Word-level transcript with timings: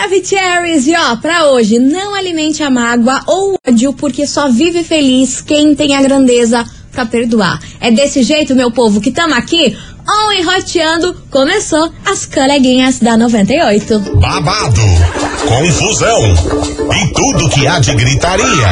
Maravicheries! 0.00 0.86
E 0.86 0.94
ó, 0.96 1.16
pra 1.16 1.50
hoje, 1.50 1.78
não 1.78 2.14
alimente 2.14 2.62
a 2.62 2.70
mágoa 2.70 3.22
ou 3.26 3.58
ódio, 3.68 3.92
porque 3.92 4.26
só 4.26 4.48
vive 4.48 4.82
feliz 4.82 5.42
quem 5.42 5.74
tem 5.74 5.94
a 5.94 6.00
grandeza 6.00 6.64
pra 6.90 7.04
perdoar. 7.04 7.60
É 7.78 7.90
desse 7.90 8.22
jeito, 8.22 8.54
meu 8.54 8.70
povo, 8.70 8.98
que 8.98 9.10
tamo 9.10 9.34
aqui 9.34 9.76
on 10.10 10.32
e 10.32 10.42
roteando, 10.42 11.14
começou 11.30 11.92
as 12.04 12.26
coleguinhas 12.26 12.98
da 12.98 13.16
98. 13.16 13.98
Babado, 14.16 14.82
confusão 15.46 16.20
e 16.94 17.12
tudo 17.12 17.48
que 17.50 17.66
há 17.66 17.78
de 17.78 17.94
gritaria. 17.94 18.68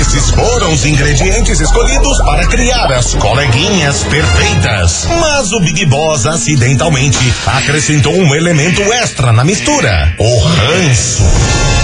Esses 0.00 0.30
foram 0.30 0.72
os 0.72 0.84
ingredientes 0.84 1.60
escolhidos 1.60 2.18
para 2.18 2.46
criar 2.46 2.92
as 2.92 3.14
coleguinhas 3.14 4.02
perfeitas. 4.04 5.06
Mas 5.20 5.52
o 5.52 5.60
Big 5.60 5.86
Boss 5.86 6.26
acidentalmente 6.26 7.32
acrescentou 7.46 8.12
um 8.12 8.34
elemento 8.34 8.82
extra 8.92 9.32
na 9.32 9.44
mistura: 9.44 10.14
o 10.18 10.38
ranço. 10.38 11.83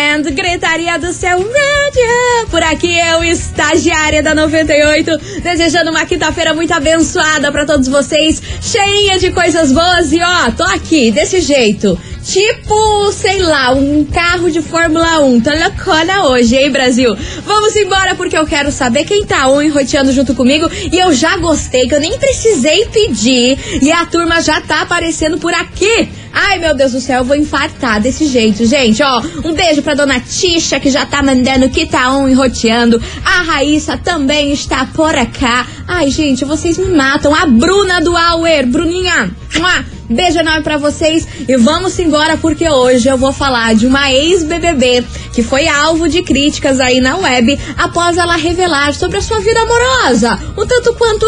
and 0.11 0.23
gritaria 0.23 0.99
do 0.99 1.13
seu 1.13 1.37
rádio. 1.37 2.47
Por 2.49 2.61
aqui 2.61 2.99
eu, 2.99 3.23
estagiária 3.23 4.21
da 4.21 4.35
98, 4.35 5.09
desejando 5.41 5.89
uma 5.89 6.05
quinta-feira 6.05 6.53
muito 6.53 6.73
abençoada 6.73 7.49
para 7.49 7.65
todos 7.65 7.87
vocês, 7.87 8.41
cheinha 8.61 9.17
de 9.17 9.31
coisas 9.31 9.71
boas 9.71 10.11
e 10.11 10.19
ó, 10.21 10.51
tô 10.51 10.63
aqui 10.63 11.11
desse 11.11 11.39
jeito. 11.39 11.97
Tipo, 12.23 13.11
sei 13.13 13.41
lá, 13.41 13.71
um 13.71 14.05
carro 14.05 14.51
de 14.51 14.61
Fórmula 14.61 15.21
1. 15.21 15.41
Tô 15.41 15.49
loucona 15.49 16.27
hoje, 16.27 16.55
hein, 16.55 16.69
Brasil? 16.69 17.15
Vamos 17.45 17.75
embora 17.75 18.13
porque 18.13 18.37
eu 18.37 18.45
quero 18.45 18.71
saber 18.71 19.05
quem 19.05 19.25
tá 19.25 19.49
on 19.49 19.67
roteando 19.69 20.11
junto 20.11 20.35
comigo. 20.35 20.69
E 20.91 20.99
eu 20.99 21.11
já 21.13 21.37
gostei, 21.37 21.87
que 21.87 21.95
eu 21.95 21.99
nem 21.99 22.17
precisei 22.19 22.85
pedir. 22.87 23.57
E 23.81 23.91
a 23.91 24.05
turma 24.05 24.39
já 24.41 24.61
tá 24.61 24.81
aparecendo 24.81 25.39
por 25.39 25.53
aqui. 25.53 26.09
Ai, 26.33 26.57
meu 26.59 26.75
Deus 26.75 26.93
do 26.93 27.01
céu, 27.01 27.19
eu 27.19 27.25
vou 27.25 27.35
infartar 27.35 28.01
desse 28.01 28.25
jeito, 28.25 28.65
gente. 28.65 29.03
Ó, 29.03 29.21
um 29.43 29.53
beijo 29.53 29.81
pra 29.81 29.93
dona 29.93 30.19
Tisha, 30.19 30.79
que 30.79 30.89
já 30.89 31.05
tá 31.05 31.21
mandando 31.21 31.69
que 31.69 31.85
tá 31.85 32.11
on 32.15 32.33
roteando. 32.33 33.01
A 33.23 33.41
Raíssa 33.43 33.97
também 33.97 34.51
está 34.51 34.85
por 34.85 35.13
cá. 35.27 35.67
Ai, 35.87 36.09
gente, 36.09 36.45
vocês 36.45 36.77
me 36.77 36.87
matam. 36.95 37.35
A 37.35 37.45
Bruna 37.45 38.01
do 38.01 38.15
Auer, 38.15 38.65
Bruninha. 38.65 39.31
Mua. 39.55 40.01
Beijo 40.11 40.39
enorme 40.39 40.61
pra 40.61 40.77
vocês 40.77 41.25
e 41.47 41.55
vamos 41.55 41.97
embora 41.97 42.35
porque 42.35 42.67
hoje 42.67 43.07
eu 43.07 43.17
vou 43.17 43.31
falar 43.31 43.73
de 43.73 43.87
uma 43.87 44.11
ex-BBB 44.11 45.05
que 45.31 45.41
foi 45.41 45.69
alvo 45.69 46.09
de 46.09 46.21
críticas 46.21 46.81
aí 46.81 46.99
na 46.99 47.15
web 47.15 47.57
após 47.77 48.17
ela 48.17 48.35
revelar 48.35 48.93
sobre 48.93 49.19
a 49.19 49.21
sua 49.21 49.39
vida 49.39 49.61
amorosa, 49.61 50.37
um 50.57 50.67
tanto 50.67 50.93
quanto 50.95 51.25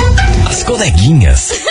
As 0.50 0.64
coleguinhas. 0.64 1.52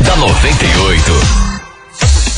da 0.00 0.16
98. 0.16 1.43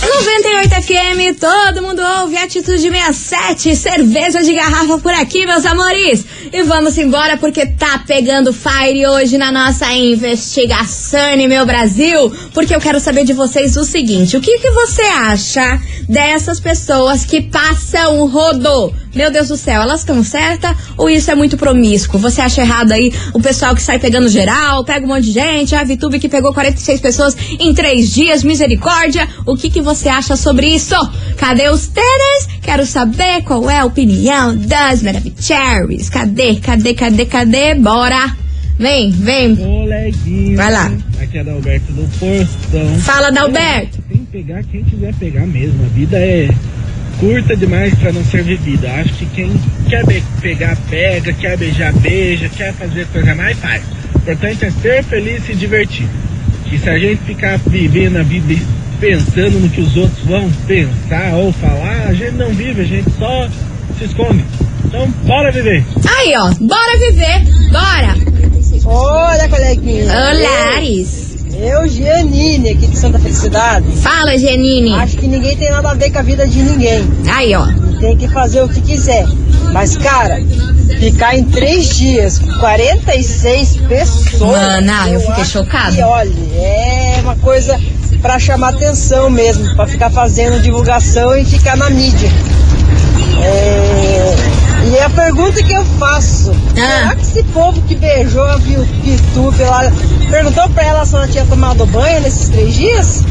98 0.07 0.75
FM, 0.83 1.35
todo 1.35 1.83
mundo 1.83 2.01
ouve 2.21 2.37
Atitude 2.37 2.79
67, 2.79 3.75
cerveja 3.75 4.41
de 4.43 4.55
garrafa 4.55 4.99
por 4.99 5.13
aqui, 5.13 5.45
meus 5.45 5.67
amores. 5.67 6.25
E 6.53 6.63
vamos 6.63 6.97
embora 6.97 7.37
porque 7.37 7.67
tá 7.67 8.03
pegando 8.07 8.53
fire 8.53 9.07
hoje 9.07 9.37
na 9.37 9.51
nossa 9.51 9.93
investigação, 9.93 11.37
meu 11.49 11.67
Brasil. 11.67 12.33
Porque 12.55 12.75
eu 12.75 12.81
quero 12.81 13.01
saber 13.01 13.25
de 13.25 13.33
vocês 13.33 13.77
o 13.77 13.85
seguinte: 13.85 14.37
o 14.37 14.41
que, 14.41 14.59
que 14.59 14.71
você 14.71 15.03
acha 15.03 15.81
dessas 16.09 16.61
pessoas 16.61 17.25
que 17.25 17.41
passam 17.41 18.21
o 18.21 18.27
rodo? 18.27 18.95
Meu 19.17 19.31
Deus 19.31 19.49
do 19.49 19.57
céu, 19.57 19.81
elas 19.81 20.01
estão 20.01 20.23
certas 20.23 20.77
ou 20.95 21.09
isso 21.09 21.31
é 21.31 21.35
muito 21.35 21.57
promíscuo? 21.57 22.21
Você 22.21 22.43
acha 22.43 22.61
errado 22.61 22.93
aí 22.93 23.11
o 23.33 23.41
pessoal 23.41 23.75
que 23.75 23.81
sai 23.81 23.99
pegando 23.99 24.29
geral, 24.29 24.85
pega 24.85 25.07
um 25.07 25.09
monte 25.09 25.25
de 25.25 25.33
gente, 25.33 25.75
a 25.75 25.83
Vitube 25.83 26.19
que 26.19 26.29
pegou 26.29 26.53
46 26.53 27.01
pessoas 27.01 27.35
em 27.59 27.73
três 27.73 28.13
dias, 28.13 28.45
misericórdia? 28.45 29.27
O 29.47 29.57
que, 29.57 29.71
que 29.71 29.81
você 29.81 30.11
acha 30.11 30.37
sobre 30.37 30.67
isso? 30.67 30.95
Cadê 31.39 31.71
os 31.71 31.87
tênis? 31.87 32.57
Quero 32.61 32.85
saber 32.85 33.43
qual 33.43 33.71
é 33.71 33.79
a 33.79 33.85
opinião 33.87 34.55
das 34.55 35.03
Maravicheries. 35.03 36.11
Cadê, 36.11 36.36
cadê, 36.61 36.95
cadê, 36.95 37.27
cadê? 37.27 37.75
Bora! 37.75 38.37
Vem, 38.79 39.11
vem. 39.11 39.57
Coleguinha. 39.57 40.57
Vai 40.57 40.71
lá. 40.71 40.93
Aqui 41.21 41.39
é 41.39 41.45
da 41.45 41.53
Alberto 41.53 41.93
do 41.93 42.03
Postão. 42.19 42.99
Fala, 43.01 43.33
Dalberto. 43.33 44.03
Tem 44.03 44.19
que 44.19 44.27
pegar 44.27 44.63
quem 44.65 44.85
quiser 44.85 45.15
pegar 45.15 45.47
mesmo. 45.47 45.83
A 45.85 45.89
vida 45.89 46.19
é 46.19 46.49
curta 47.19 47.57
demais 47.57 47.95
pra 47.95 48.13
não 48.13 48.23
ser 48.25 48.43
vivida. 48.43 48.91
Acho 48.93 49.15
que 49.15 49.27
quem 49.27 49.51
quer 49.89 50.05
pegar, 50.43 50.77
pega, 50.91 51.33
quer 51.33 51.57
beijar, 51.57 51.93
beija, 51.95 52.51
quer 52.51 52.75
fazer 52.75 53.07
coisa 53.07 53.35
mais, 53.35 53.59
faz. 53.59 53.83
O 54.15 54.19
importante 54.19 54.67
é 54.67 54.71
ser 54.71 55.03
feliz 55.05 55.43
e 55.45 55.47
se 55.47 55.55
divertir. 55.55 56.07
Que 56.67 56.79
se 56.79 56.91
a 56.91 56.99
gente 56.99 57.23
ficar 57.23 57.59
vivendo 57.67 58.17
a 58.17 58.23
vida 58.23 58.55
pensando 59.01 59.59
no 59.59 59.71
que 59.71 59.81
os 59.81 59.97
outros 59.97 60.25
vão 60.25 60.51
pensar 60.67 61.35
ou 61.35 61.53
falar, 61.53 62.09
a 62.09 62.13
gente 62.13 62.33
não 62.33 62.51
vive, 62.51 62.83
a 62.83 62.85
gente 62.85 63.11
só 63.13 63.49
se 63.99 64.05
esconde. 64.05 64.45
Então, 64.97 65.11
bora 65.25 65.53
viver! 65.53 65.85
Aí, 66.09 66.35
ó. 66.37 66.51
Bora 66.59 66.99
viver. 66.99 67.45
Bora. 67.71 68.15
Olha, 68.87 69.47
coleguinha. 69.47 70.05
Olá, 70.05 70.77
Aris. 70.77 71.37
Eu, 71.53 71.87
Gianine, 71.87 72.71
aqui 72.71 72.87
de 72.87 72.97
Santa 72.97 73.19
Felicidade. 73.19 73.87
Fala, 73.99 74.39
Genine. 74.39 74.95
Acho 74.95 75.19
que 75.19 75.27
ninguém 75.27 75.55
tem 75.57 75.71
nada 75.71 75.91
a 75.91 75.95
ver 75.95 76.11
com 76.11 76.19
a 76.19 76.23
vida 76.23 76.47
de 76.47 76.63
ninguém. 76.63 77.07
Aí, 77.31 77.55
ó. 77.55 77.67
Tem 78.01 78.17
que 78.17 78.27
fazer 78.29 78.63
o 78.63 78.69
que 78.71 78.81
quiser. 78.81 79.27
Mas, 79.71 79.99
cara, 79.99 80.43
ficar 80.99 81.37
em 81.37 81.45
três 81.45 81.95
dias 81.97 82.39
com 82.39 82.59
46 82.59 83.77
pessoas. 83.89 84.41
Mana, 84.41 85.11
eu 85.11 85.21
fiquei 85.21 85.43
acho 85.43 85.53
chocada. 85.53 85.95
Que, 85.95 86.03
olha, 86.03 86.33
é 86.55 87.19
uma 87.23 87.37
coisa 87.37 87.79
pra 88.23 88.39
chamar 88.39 88.71
atenção 88.71 89.29
mesmo. 89.29 89.75
Pra 89.77 89.87
ficar 89.87 90.11
fazendo 90.11 90.61
divulgação 90.63 91.37
e 91.37 91.45
ficar 91.45 91.77
na 91.77 91.91
mídia. 91.91 92.31
É, 93.43 94.66
E 94.89 94.99
a 95.01 95.11
pergunta 95.11 95.63
que 95.63 95.73
eu 95.73 95.85
faço: 95.99 96.53
Ah. 96.77 97.01
será 97.01 97.15
que 97.17 97.23
esse 97.23 97.43
povo 97.45 97.81
que 97.83 97.95
beijou 97.97 98.45
a 98.45 98.57
Vitube 98.57 99.63
lá 99.65 99.81
perguntou 100.31 100.69
pra 100.71 100.85
ela 100.85 101.05
se 101.05 101.15
ela 101.15 101.27
tinha 101.29 101.45
tomado 101.45 101.85
banho 101.87 102.21
nesses 102.21 102.49
três 102.49 102.75
dias? 102.75 103.23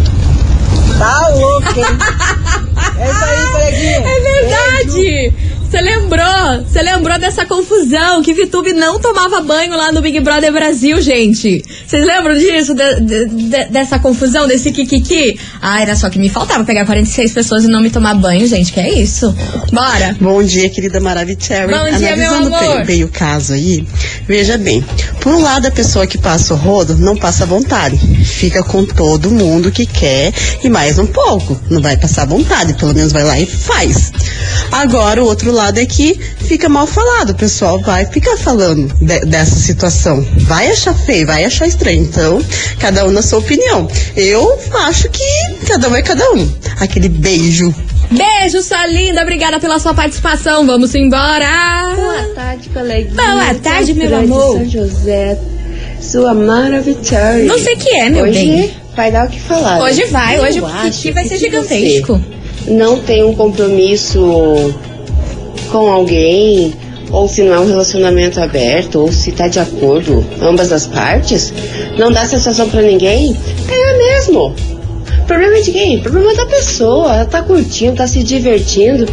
Tá 0.98 1.28
louco, 1.30 1.80
hein? 1.80 1.86
É 2.98 3.10
isso 3.10 3.26
aí, 3.26 3.52
coleguinha. 3.52 4.04
É 4.08 4.20
verdade! 4.22 5.34
Você 5.76 5.82
lembrou? 5.82 6.64
Você 6.66 6.82
lembrou 6.82 7.20
dessa 7.20 7.46
confusão 7.46 8.22
que 8.24 8.34
Vitube 8.34 8.72
não 8.72 8.98
tomava 8.98 9.42
banho 9.42 9.76
lá 9.76 9.92
no 9.92 10.02
Big 10.02 10.22
Brother 10.22 10.50
Brasil, 10.50 11.02
gente? 11.02 11.62
Vocês 11.86 12.06
lembram 12.06 12.34
disso? 12.38 12.74
De- 12.74 13.02
de- 13.02 13.26
de- 13.26 13.66
dessa 13.66 14.00
confusão, 14.00 14.48
desse 14.48 14.72
kikiki? 14.72 15.38
Ah, 15.62 15.82
era 15.82 15.94
só 15.98 16.10
que 16.10 16.18
me 16.18 16.30
faltava 16.30 16.64
pegar 16.64 16.86
46 16.86 17.34
pessoas 17.34 17.66
e 17.66 17.68
não 17.68 17.82
me 17.82 17.90
tomar 17.90 18.14
banho, 18.14 18.48
gente. 18.48 18.72
Que 18.72 18.80
é 18.80 19.02
isso? 19.02 19.36
Bora! 19.74 20.16
Bom 20.22 20.42
dia, 20.42 20.70
querida 20.70 21.02
Maravicherry. 21.02 21.74
Bom 21.74 21.98
dia, 21.98 22.16
meu 22.16 22.30
Analisando 22.30 22.56
amor. 22.56 22.86
bem, 22.86 23.04
o 23.04 23.10
caso 23.10 23.52
aí, 23.52 23.86
veja 24.26 24.58
bem. 24.58 24.82
Por 25.20 25.34
um 25.34 25.42
lado, 25.42 25.68
a 25.68 25.72
pessoa 25.72 26.08
que 26.08 26.18
passa 26.18 26.54
o 26.54 26.58
rodo 26.58 26.96
não 26.98 27.18
passa 27.18 27.46
vontade. 27.46 27.98
Fica 28.24 28.64
com 28.64 28.86
todo 28.86 29.30
mundo 29.30 29.70
que 29.70 29.86
quer 29.86 30.32
e 30.64 30.70
mais 30.70 30.98
um 31.00 31.06
pouco. 31.06 31.60
Não 31.70 31.82
vai 31.82 31.98
passar 31.98 32.26
vontade, 32.26 32.76
pelo 32.76 32.94
menos 32.94 33.12
vai 33.12 33.26
lá 33.26 33.38
e 33.38 33.46
faz. 33.46 34.14
Agora, 34.72 35.22
o 35.22 35.28
outro 35.28 35.52
lado 35.52 35.65
é 35.80 35.86
que 35.86 36.14
fica 36.38 36.68
mal 36.70 36.86
falado. 36.86 37.32
O 37.32 37.36
pessoal 37.36 37.80
vai 37.82 38.06
ficar 38.06 38.38
falando 38.38 38.88
de- 39.02 39.20
dessa 39.22 39.56
situação. 39.56 40.26
Vai 40.40 40.68
achar 40.72 40.94
feio, 40.94 41.26
vai 41.28 41.44
achar 41.46 41.66
estranho. 41.68 42.04
Então, 42.04 42.44
cada 42.80 43.06
um 43.06 43.12
na 43.12 43.22
sua 43.22 43.40
opinião. 43.40 43.88
Eu 44.16 44.58
acho 44.86 45.10
que 45.10 45.24
cada 45.68 45.90
um 45.90 45.96
é 45.96 46.02
cada 46.02 46.30
um. 46.34 46.50
Aquele 46.80 47.10
beijo 47.10 47.74
Beijo, 48.12 48.62
sua 48.62 48.86
linda. 48.86 49.22
Obrigada 49.24 49.60
pela 49.60 49.80
sua 49.80 49.92
participação. 49.94 50.66
Vamos 50.68 50.94
embora! 50.94 51.48
Boa 51.96 52.36
tarde, 52.36 52.70
coleguinha. 52.70 53.16
Boa 53.16 53.54
tarde, 53.56 53.94
meu 53.96 54.16
amor. 54.16 54.58
São 54.60 54.70
José, 54.70 55.40
sua 56.00 56.34
maravilhosa. 56.36 57.40
Não 57.48 57.58
sei 57.58 57.74
o 57.74 57.78
que 57.80 57.90
é, 57.90 58.10
meu 58.12 58.26
Hoje 58.26 58.46
bem. 58.46 58.74
vai 58.96 59.12
dar 59.12 59.26
o 59.26 59.30
que 59.30 59.40
falar. 59.42 59.82
Hoje 59.82 60.02
né? 60.02 60.08
vai, 60.12 60.38
Eu 60.38 60.44
hoje 60.44 60.62
o 60.62 60.66
Kiki 60.68 61.12
vai 61.14 61.24
que 61.24 61.30
ser 61.30 61.38
se 61.40 61.46
gigantesco. 61.46 62.22
Não 62.68 63.00
tem 63.00 63.24
um 63.24 63.34
compromisso 63.34 64.74
com 65.76 65.92
alguém, 65.92 66.74
ou 67.12 67.28
se 67.28 67.44
não 67.44 67.54
é 67.54 67.60
um 67.60 67.68
relacionamento 67.68 68.40
aberto, 68.40 69.02
ou 69.02 69.12
se 69.12 69.34
tá 69.34 69.50
de 69.50 69.60
acordo 69.60 70.26
ambas 70.42 70.72
as 70.72 70.88
partes, 70.88 71.54
não 71.98 72.10
dá 72.10 72.26
sensação 72.26 72.70
pra 72.70 72.82
ninguém, 72.82 73.36
pega 73.68 73.98
mesmo. 73.98 74.56
Problema 75.28 75.58
é 75.58 75.62
de 75.62 75.72
quem? 75.72 76.00
Problema 76.00 76.32
é 76.32 76.36
da 76.36 76.46
pessoa. 76.46 77.14
Ela 77.14 77.26
tá 77.26 77.42
curtindo, 77.42 77.98
tá 77.98 78.08
se 78.08 78.24
divertindo. 78.24 79.06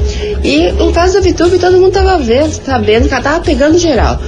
E 0.44 0.70
no 0.72 0.92
caso 0.92 1.14
da 1.14 1.20
Vitube, 1.20 1.58
todo 1.58 1.78
mundo 1.78 1.90
tava 1.90 2.18
vendo, 2.18 2.52
sabendo 2.52 3.08
que 3.08 3.14
ela 3.14 3.22
tava 3.22 3.40
pegando 3.40 3.76
geral. 3.78 4.20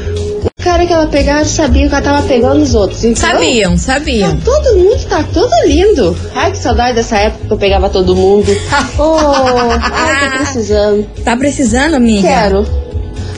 Cara 0.65 0.87
que 0.87 0.93
ela 0.95 1.07
pegava 1.07 1.45
sabia 1.45 1.87
que 1.87 1.95
ela 1.95 2.03
tava 2.03 2.27
pegando 2.27 2.63
os 2.63 2.75
outros. 2.75 3.05
Então, 3.05 3.31
Sabiam, 3.31 3.77
sabiam. 3.77 4.35
Tá 4.39 4.43
todo 4.47 4.79
mundo, 4.79 5.05
tá 5.07 5.23
todo 5.31 5.53
lindo. 5.67 6.17
Ai, 6.35 6.51
que 6.53 6.57
saudade 6.57 6.95
dessa 6.95 7.19
época 7.19 7.45
que 7.47 7.53
eu 7.53 7.59
pegava 7.59 7.91
todo 7.91 8.17
mundo. 8.17 8.47
Oh, 8.99 9.19
ai, 9.93 10.31
tô 10.31 10.37
precisando. 10.39 11.07
Tá 11.23 11.37
precisando, 11.37 11.95
amiga? 11.97 12.27
Quero. 12.27 12.84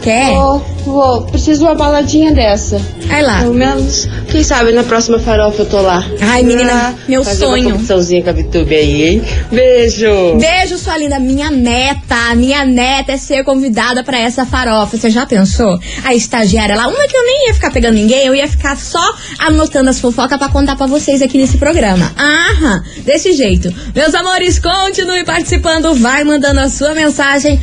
Quer? 0.07 0.35
Vou, 0.37 0.59
vou. 0.85 1.23
Preciso 1.23 1.59
de 1.59 1.65
uma 1.65 1.75
baladinha 1.75 2.31
dessa. 2.33 2.81
Vai 3.09 3.23
lá. 3.25 3.41
Pelo 3.41 3.55
menos, 3.55 4.09
quem 4.31 4.41
sabe 4.45 4.71
na 4.71 4.85
próxima 4.85 5.19
farofa 5.19 5.63
eu 5.63 5.67
tô 5.67 5.81
lá. 5.81 6.07
Ai, 6.21 6.45
menina, 6.45 6.73
Ah, 6.73 6.95
meu 7.09 7.25
sonho. 7.25 7.65
Uma 7.65 7.71
competiçãozinha 7.73 8.23
com 8.23 8.31
a 8.31 8.33
Vitube 8.33 8.73
aí, 8.73 9.03
hein? 9.03 9.23
Beijo! 9.51 10.37
Beijo, 10.39 10.79
sua 10.79 10.97
linda. 10.97 11.19
Minha 11.19 11.51
meta, 11.51 12.37
minha 12.37 12.65
meta 12.65 13.11
é 13.11 13.17
ser 13.17 13.43
convidada 13.43 14.05
pra 14.05 14.17
essa 14.17 14.47
farofa. 14.47 14.97
Você 14.97 15.11
já 15.11 15.27
pensou? 15.27 15.77
A 16.05 16.15
estagiária 16.15 16.77
lá, 16.77 16.87
uma 16.87 17.09
que 17.09 17.17
eu 17.17 17.25
nem 17.25 17.49
ia 17.49 17.55
ficar 17.55 17.73
pegando 17.73 17.95
ninguém, 17.95 18.25
eu 18.25 18.35
ia 18.35 18.47
ficar 18.47 18.77
só 18.77 19.13
anotando 19.41 19.91
as 19.91 19.99
fofocas 19.99 20.39
pra 20.39 20.49
contar 20.49 20.77
pra 20.77 20.87
vocês 20.87 21.21
aqui 21.21 21.37
nesse 21.37 21.59
programa. 21.59 22.13
Aham, 22.17 22.81
desse 23.05 23.33
jeito. 23.33 23.75
Meus 23.93 24.15
amores, 24.15 24.61
continue 24.61 25.25
participando, 25.25 25.93
vai 25.97 26.23
mandando 26.23 26.61
a 26.61 26.69
sua 26.69 26.95
mensagem 26.95 27.61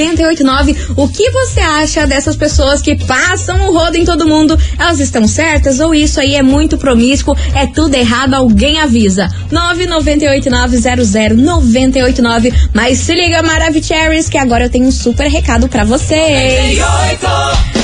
998900989. 0.00 0.94
O 0.96 1.08
que 1.08 1.30
você 1.30 1.60
acha 1.60 2.06
dessas 2.06 2.36
pessoas 2.36 2.82
que 2.82 2.96
passam 3.04 3.68
o 3.68 3.72
rodo 3.72 3.96
em 3.96 4.04
todo 4.04 4.26
mundo? 4.26 4.58
Elas 4.78 5.00
estão 5.00 5.26
certas 5.26 5.80
ou 5.80 5.94
isso 5.94 6.20
aí 6.20 6.34
é 6.34 6.42
muito 6.42 6.76
promíscuo? 6.78 7.36
É 7.54 7.66
tudo 7.66 7.94
errado? 7.94 8.34
Alguém 8.34 8.78
avisa. 8.80 9.28
998900989. 9.52 12.52
Mas 12.72 12.98
se 12.98 13.14
liga, 13.14 13.42
Maravicheries, 13.42 14.28
que 14.28 14.38
agora 14.38 14.64
eu 14.64 14.70
tenho 14.70 14.86
um 14.86 14.92
super 14.92 15.28
recado 15.28 15.68
pra 15.68 15.84
vocês. 15.84 16.78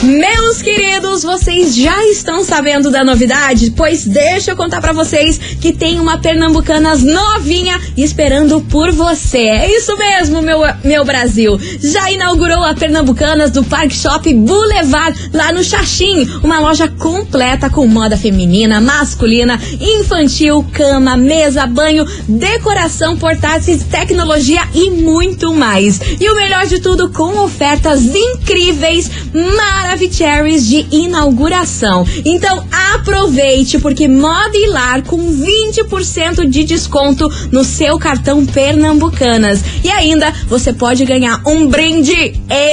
Meus 0.02 0.61
queridos, 0.62 1.23
vocês 1.23 1.75
já 1.75 2.04
estão 2.06 2.44
sabendo 2.44 2.90
da 2.90 3.02
novidade? 3.04 3.73
Pois 3.76 4.04
deixa 4.04 4.52
eu 4.52 4.56
contar 4.56 4.80
pra 4.80 4.92
vocês 4.92 5.38
que 5.61 5.73
tem 5.73 5.99
uma 5.99 6.18
Pernambucanas 6.18 7.02
novinha 7.02 7.80
esperando 7.96 8.61
por 8.61 8.92
você. 8.92 9.38
É 9.38 9.76
isso 9.76 9.96
mesmo, 9.96 10.40
meu, 10.42 10.61
meu 10.85 11.04
Brasil. 11.04 11.58
Já 11.80 12.06
inaugurou 12.11 12.63
a 12.65 12.75
Pernambucanas 12.75 13.51
do 13.51 13.65
Park 13.65 13.93
Shop 13.93 14.33
Boulevard, 14.33 15.31
lá 15.33 15.53
no 15.53 15.63
Xaxim. 15.63 16.27
Uma 16.43 16.61
loja 16.61 16.89
completa 16.89 17.69
com 17.69 17.87
moda 17.87 18.17
feminina, 18.17 18.81
masculina, 18.81 19.61
infantil, 19.81 20.65
cama, 20.73 21.17
mesa, 21.17 21.67
banho, 21.67 22.07
decoração, 22.29 23.17
portáteis, 23.17 23.83
tecnologia 23.85 24.63
e 24.75 24.91
muito 24.91 25.53
mais. 25.53 26.01
E 26.21 26.29
o 26.29 26.35
melhor 26.35 26.67
de 26.67 26.81
tudo, 26.81 27.11
com 27.11 27.39
ofertas 27.39 28.03
incríveis, 28.05 29.11
maravilhosas 29.33 30.07
de 30.67 30.87
inauguração. 30.91 32.07
Então 32.25 32.67
aproveite, 32.95 33.79
porque 33.79 34.07
Moda 34.07 34.57
e 34.57 34.69
Lar 34.69 35.03
com 35.03 35.19
20% 35.19 36.49
de 36.49 36.65
desconto 36.65 37.29
no 37.51 37.65
seu 37.65 37.99
cartão 37.99 38.45
Pernambucanas. 38.45 39.61
E 39.83 39.91
ainda 39.91 40.33
você 40.49 40.73
pode 40.73 41.05
ganhar 41.05 41.41
um 41.47 41.67
brinde 41.67 41.86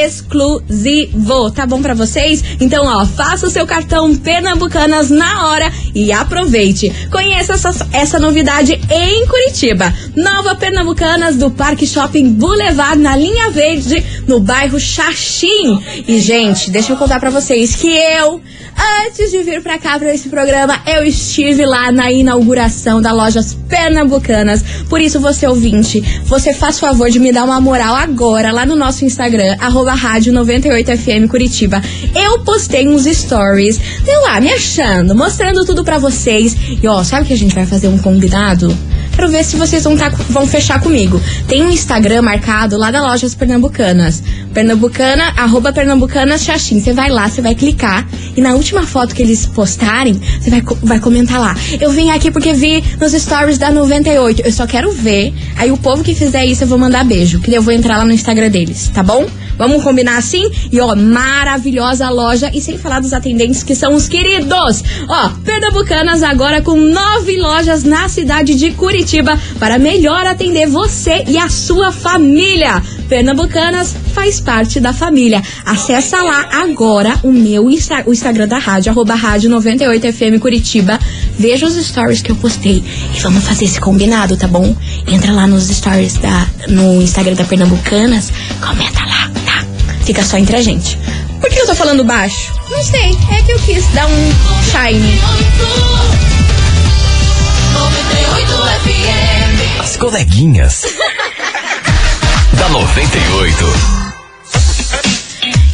exclusivo. 0.04 1.52
Tá 1.52 1.66
bom 1.66 1.82
pra 1.82 1.94
vocês? 1.94 2.44
Então, 2.60 2.86
ó, 2.86 3.06
faça 3.06 3.48
o 3.48 3.50
seu 3.50 3.66
cartão 3.66 4.16
Pernambucanas 4.16 5.10
na 5.10 5.48
hora 5.48 5.72
e 5.94 6.12
aproveite. 6.12 6.92
Conheça 7.12 7.54
essa, 7.54 7.88
essa 7.92 8.20
novidade 8.20 8.80
em 8.90 9.26
Curitiba. 9.28 9.94
Nova 10.16 10.56
Pernambucanas 10.56 11.36
do 11.36 11.52
Parque 11.52 11.86
Shopping 11.86 12.34
Boulevard 12.34 13.02
na 13.02 13.16
linha 13.16 13.50
verde, 13.50 14.04
no 14.28 14.40
bairro 14.40 14.80
Xaxim. 14.80 15.82
E, 16.08 16.20
gente, 16.20 16.72
deixa 16.72 16.94
eu 16.94 16.98
contar 16.98 17.20
pra 17.20 17.30
vocês 17.30 17.76
que 17.76 17.88
eu, 17.88 18.42
antes 19.06 19.32
de 19.32 19.44
vir 19.44 19.62
pra 19.62 19.78
cá 19.78 20.00
pra 20.00 20.14
esse 20.14 20.30
programa, 20.30 20.82
eu 20.88 21.04
estive 21.04 21.66
lá 21.66 21.92
na 21.92 22.12
inauguração 22.12 23.02
da 23.02 23.12
Lojas 23.12 23.54
Pernambucanas. 23.68 24.64
Por 24.90 25.02
isso, 25.02 25.20
você 25.20 25.48
ouvinte, 25.48 26.02
você 26.26 26.54
faz 26.54 26.80
favor 26.80 27.10
de 27.10 27.20
me 27.20 27.32
dar 27.32 27.44
uma 27.44 27.62
moral 27.62 27.96
agora 27.96 28.52
lá 28.52 28.66
no 28.66 28.76
nosso 28.76 29.03
Instagram, 29.04 29.56
arroba 29.60 29.94
rádio 29.94 30.34
98FM 30.34 31.28
Curitiba. 31.28 31.82
Eu 32.16 32.40
postei 32.40 32.88
uns 32.88 33.06
stories, 33.06 33.80
deu 34.04 34.22
lá, 34.24 34.40
me 34.40 34.52
achando, 34.52 35.16
mostrando 35.16 35.66
tudo 35.66 35.84
pra 35.84 35.98
vocês. 35.98 36.56
E 36.82 36.88
ó, 36.88 37.04
sabe 37.04 37.28
que 37.28 37.34
a 37.34 37.38
gente 37.38 37.54
vai 37.54 37.66
fazer 37.66 37.88
um 37.88 37.98
combinado? 37.98 38.76
Quero 39.16 39.30
ver 39.30 39.44
se 39.46 39.56
vocês 39.56 39.84
vão, 39.84 39.96
tá, 39.96 40.10
vão 40.10 40.48
fechar 40.48 40.82
comigo. 40.82 41.22
Tem 41.48 41.62
um 41.64 41.70
Instagram 41.70 42.24
marcado 42.24 42.78
lá 42.78 42.90
da 42.90 43.02
Lojas 43.02 43.36
Pernambucanas. 43.36 44.24
Pernambucana, 44.54 45.34
arroba 45.38 45.72
Pernambucanas 45.72 46.44
Xaxim. 46.44 46.80
Você 46.80 46.94
vai 46.94 47.10
lá, 47.10 47.30
você 47.30 47.42
vai 47.42 47.54
clicar 47.54 48.08
e 48.36 48.42
na 48.42 48.56
última 48.56 48.86
foto 48.86 49.14
que 49.14 49.22
eles 49.22 49.46
postarem, 49.46 50.20
você 50.42 50.50
vai, 50.50 50.64
vai 50.82 51.00
comentar 51.00 51.40
lá. 51.40 51.56
Eu 51.80 51.92
vim 51.92 52.10
aqui 52.10 52.32
porque 52.32 52.54
vi 52.54 52.84
nos 53.00 53.14
stories 53.14 53.60
da 53.60 53.70
98. 53.70 54.42
Eu 54.42 54.52
só 54.52 54.66
quero 54.66 54.92
ver. 54.92 55.32
Aí 55.56 55.72
o 55.72 55.78
povo 55.78 56.04
que 56.04 56.16
fizer 56.16 56.44
isso 56.46 56.64
eu 56.64 56.68
vou 56.68 56.80
mandar 56.80 57.06
beijo. 57.06 57.40
Que 57.40 57.54
eu 57.54 57.62
vou 57.62 57.74
entrar 57.74 57.98
lá 57.98 58.06
no 58.06 58.12
Instagram 58.12 58.50
deles, 58.50 58.90
tá 58.94 59.04
bom? 59.04 59.28
Vamos 59.56 59.84
combinar 59.84 60.18
assim? 60.18 60.50
E 60.72 60.82
ó, 60.82 60.96
maravilhosa 60.96 62.10
loja. 62.10 62.50
E 62.52 62.60
sem 62.60 62.80
falar 62.80 63.00
dos 63.00 63.14
atendentes 63.14 63.62
que 63.62 63.76
são 63.76 63.94
os 63.94 64.08
queridos. 64.08 64.84
Ó, 65.08 65.30
Pernambucanas 65.46 66.24
agora 66.24 66.64
com 66.64 66.76
nove 66.76 67.38
lojas 67.38 67.84
na 67.84 68.10
cidade 68.10 68.56
de 68.56 68.72
Curitiba 68.72 69.03
para 69.60 69.78
melhor 69.78 70.26
atender 70.26 70.66
você 70.68 71.24
e 71.28 71.38
a 71.38 71.50
sua 71.50 71.92
família. 71.92 72.82
Pernambucanas 73.10 73.94
faz 74.14 74.40
parte 74.40 74.80
da 74.80 74.94
família. 74.94 75.42
Acessa 75.66 76.22
lá 76.24 76.48
agora 76.54 77.20
o 77.24 77.32
meu 77.32 77.70
Insta- 77.70 78.04
o 78.06 78.14
Instagram 78.14 78.48
da 78.48 78.58
rádio, 78.58 78.92
arroba 78.92 79.14
rádio 79.14 79.50
98FM 79.50 80.40
Curitiba. 80.40 80.98
Veja 81.38 81.66
os 81.66 81.76
stories 81.76 82.22
que 82.22 82.32
eu 82.32 82.36
postei 82.38 82.84
e 83.16 83.20
vamos 83.20 83.44
fazer 83.44 83.66
esse 83.66 83.80
combinado, 83.80 84.38
tá 84.38 84.48
bom? 84.48 84.76
Entra 85.08 85.32
lá 85.34 85.46
nos 85.46 85.68
stories 85.68 86.16
da, 86.18 86.48
no 86.70 87.02
Instagram 87.02 87.34
da 87.36 87.44
Pernambucanas, 87.44 88.32
comenta 88.66 89.00
lá, 89.02 89.30
tá? 89.46 89.66
Fica 90.06 90.24
só 90.24 90.38
entre 90.38 90.56
a 90.56 90.62
gente. 90.62 90.98
Por 91.42 91.50
que 91.50 91.60
eu 91.60 91.66
tô 91.68 91.76
falando 91.76 92.04
baixo? 92.06 92.54
Não 92.72 92.82
sei, 92.84 93.18
é 93.32 93.42
que 93.44 93.52
eu 93.52 93.60
quis 93.60 93.86
dar 93.94 94.08
um 94.08 94.32
shine. 94.72 95.20
Coleguinhas. 100.04 100.84
da 102.60 102.68
98. 102.68 103.66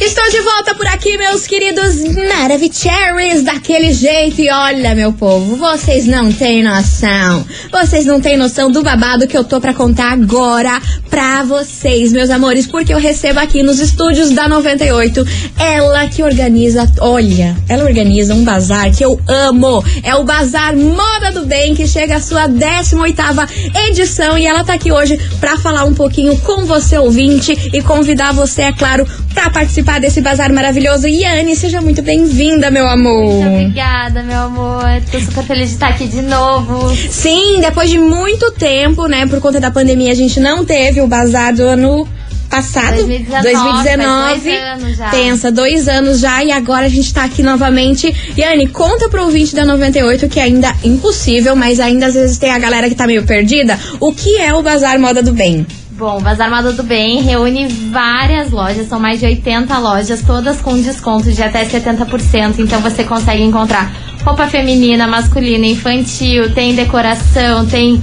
Estou 0.00 0.30
de 0.30 0.40
volta 0.40 0.72
por 0.76 0.86
aqui, 1.00 1.16
meus 1.16 1.46
queridos 1.46 2.02
Maravicheries, 2.14 3.42
daquele 3.42 3.90
jeito. 3.90 4.42
E 4.42 4.50
olha, 4.50 4.94
meu 4.94 5.14
povo, 5.14 5.56
vocês 5.56 6.04
não 6.04 6.30
têm 6.30 6.62
noção. 6.62 7.42
Vocês 7.72 8.04
não 8.04 8.20
têm 8.20 8.36
noção 8.36 8.70
do 8.70 8.82
babado 8.82 9.26
que 9.26 9.34
eu 9.34 9.42
tô 9.42 9.62
pra 9.62 9.72
contar 9.72 10.12
agora 10.12 10.78
pra 11.08 11.42
vocês, 11.42 12.12
meus 12.12 12.28
amores, 12.28 12.66
porque 12.66 12.92
eu 12.92 12.98
recebo 12.98 13.40
aqui 13.40 13.62
nos 13.62 13.80
estúdios 13.80 14.30
da 14.30 14.46
98 14.46 15.26
ela 15.58 16.06
que 16.06 16.22
organiza, 16.22 16.90
olha, 17.00 17.56
ela 17.66 17.84
organiza 17.84 18.34
um 18.34 18.44
bazar 18.44 18.94
que 18.94 19.02
eu 19.02 19.18
amo. 19.26 19.82
É 20.02 20.14
o 20.14 20.24
Bazar 20.24 20.76
Moda 20.76 21.32
do 21.32 21.46
Bem, 21.46 21.74
que 21.74 21.86
chega 21.86 22.16
à 22.16 22.20
sua 22.20 22.46
18ª 22.46 23.48
edição 23.88 24.36
e 24.36 24.46
ela 24.46 24.64
tá 24.64 24.74
aqui 24.74 24.92
hoje 24.92 25.18
pra 25.40 25.56
falar 25.56 25.84
um 25.84 25.94
pouquinho 25.94 26.38
com 26.40 26.66
você 26.66 26.98
ouvinte 26.98 27.52
e 27.72 27.82
convidar 27.82 28.32
você, 28.32 28.62
é 28.62 28.72
claro, 28.72 29.06
pra 29.32 29.48
participar 29.48 29.98
desse 29.98 30.20
bazar 30.20 30.52
maravilhoso. 30.52 30.89
Yane, 30.90 31.54
seja 31.54 31.80
muito 31.80 32.02
bem-vinda, 32.02 32.70
meu 32.70 32.88
amor. 32.88 33.32
Muito 33.32 33.48
obrigada, 33.48 34.22
meu 34.22 34.40
amor. 34.40 34.84
Tô 35.10 35.20
super 35.20 35.44
feliz 35.44 35.68
de 35.68 35.74
estar 35.74 35.88
aqui 35.88 36.06
de 36.06 36.22
novo. 36.22 36.94
Sim, 37.10 37.60
depois 37.60 37.88
de 37.88 37.98
muito 37.98 38.50
tempo, 38.52 39.06
né, 39.06 39.26
por 39.26 39.40
conta 39.40 39.60
da 39.60 39.70
pandemia, 39.70 40.10
a 40.10 40.16
gente 40.16 40.40
não 40.40 40.64
teve 40.64 41.00
o 41.00 41.06
bazar 41.06 41.54
do 41.54 41.62
ano 41.62 42.08
passado, 42.50 42.96
2019, 42.96 43.42
2019. 43.42 44.40
faz 44.40 44.42
dois 44.42 44.58
anos 44.58 44.96
já. 44.96 45.10
Pensa, 45.10 45.52
dois 45.52 45.88
anos 45.88 46.18
já 46.18 46.42
e 46.42 46.50
agora 46.50 46.86
a 46.86 46.88
gente 46.88 47.14
tá 47.14 47.24
aqui 47.24 47.42
novamente. 47.42 48.12
Yane, 48.36 48.66
conta 48.66 49.08
pro 49.08 49.22
ouvinte 49.22 49.54
da 49.54 49.64
98 49.64 50.28
que 50.28 50.40
ainda 50.40 50.74
é 50.82 50.88
impossível, 50.88 51.54
mas 51.54 51.78
ainda 51.78 52.06
às 52.06 52.14
vezes 52.14 52.36
tem 52.36 52.50
a 52.50 52.58
galera 52.58 52.88
que 52.88 52.96
tá 52.96 53.06
meio 53.06 53.24
perdida. 53.24 53.78
O 54.00 54.12
que 54.12 54.36
é 54.38 54.52
o 54.52 54.62
Bazar 54.62 54.98
Moda 54.98 55.22
do 55.22 55.32
Bem? 55.32 55.64
Bom, 56.00 56.18
Bazar 56.18 56.48
Moda 56.48 56.72
do 56.72 56.82
Bem 56.82 57.20
reúne 57.20 57.68
várias 57.68 58.50
lojas, 58.50 58.88
são 58.88 58.98
mais 58.98 59.20
de 59.20 59.26
80 59.26 59.78
lojas, 59.80 60.22
todas 60.22 60.58
com 60.58 60.80
desconto 60.80 61.30
de 61.30 61.42
até 61.42 61.62
70%. 61.62 62.58
Então 62.58 62.80
você 62.80 63.04
consegue 63.04 63.42
encontrar 63.42 63.94
roupa 64.24 64.46
feminina, 64.46 65.06
masculina, 65.06 65.66
infantil, 65.66 66.54
tem 66.54 66.74
decoração, 66.74 67.66
tem 67.66 68.00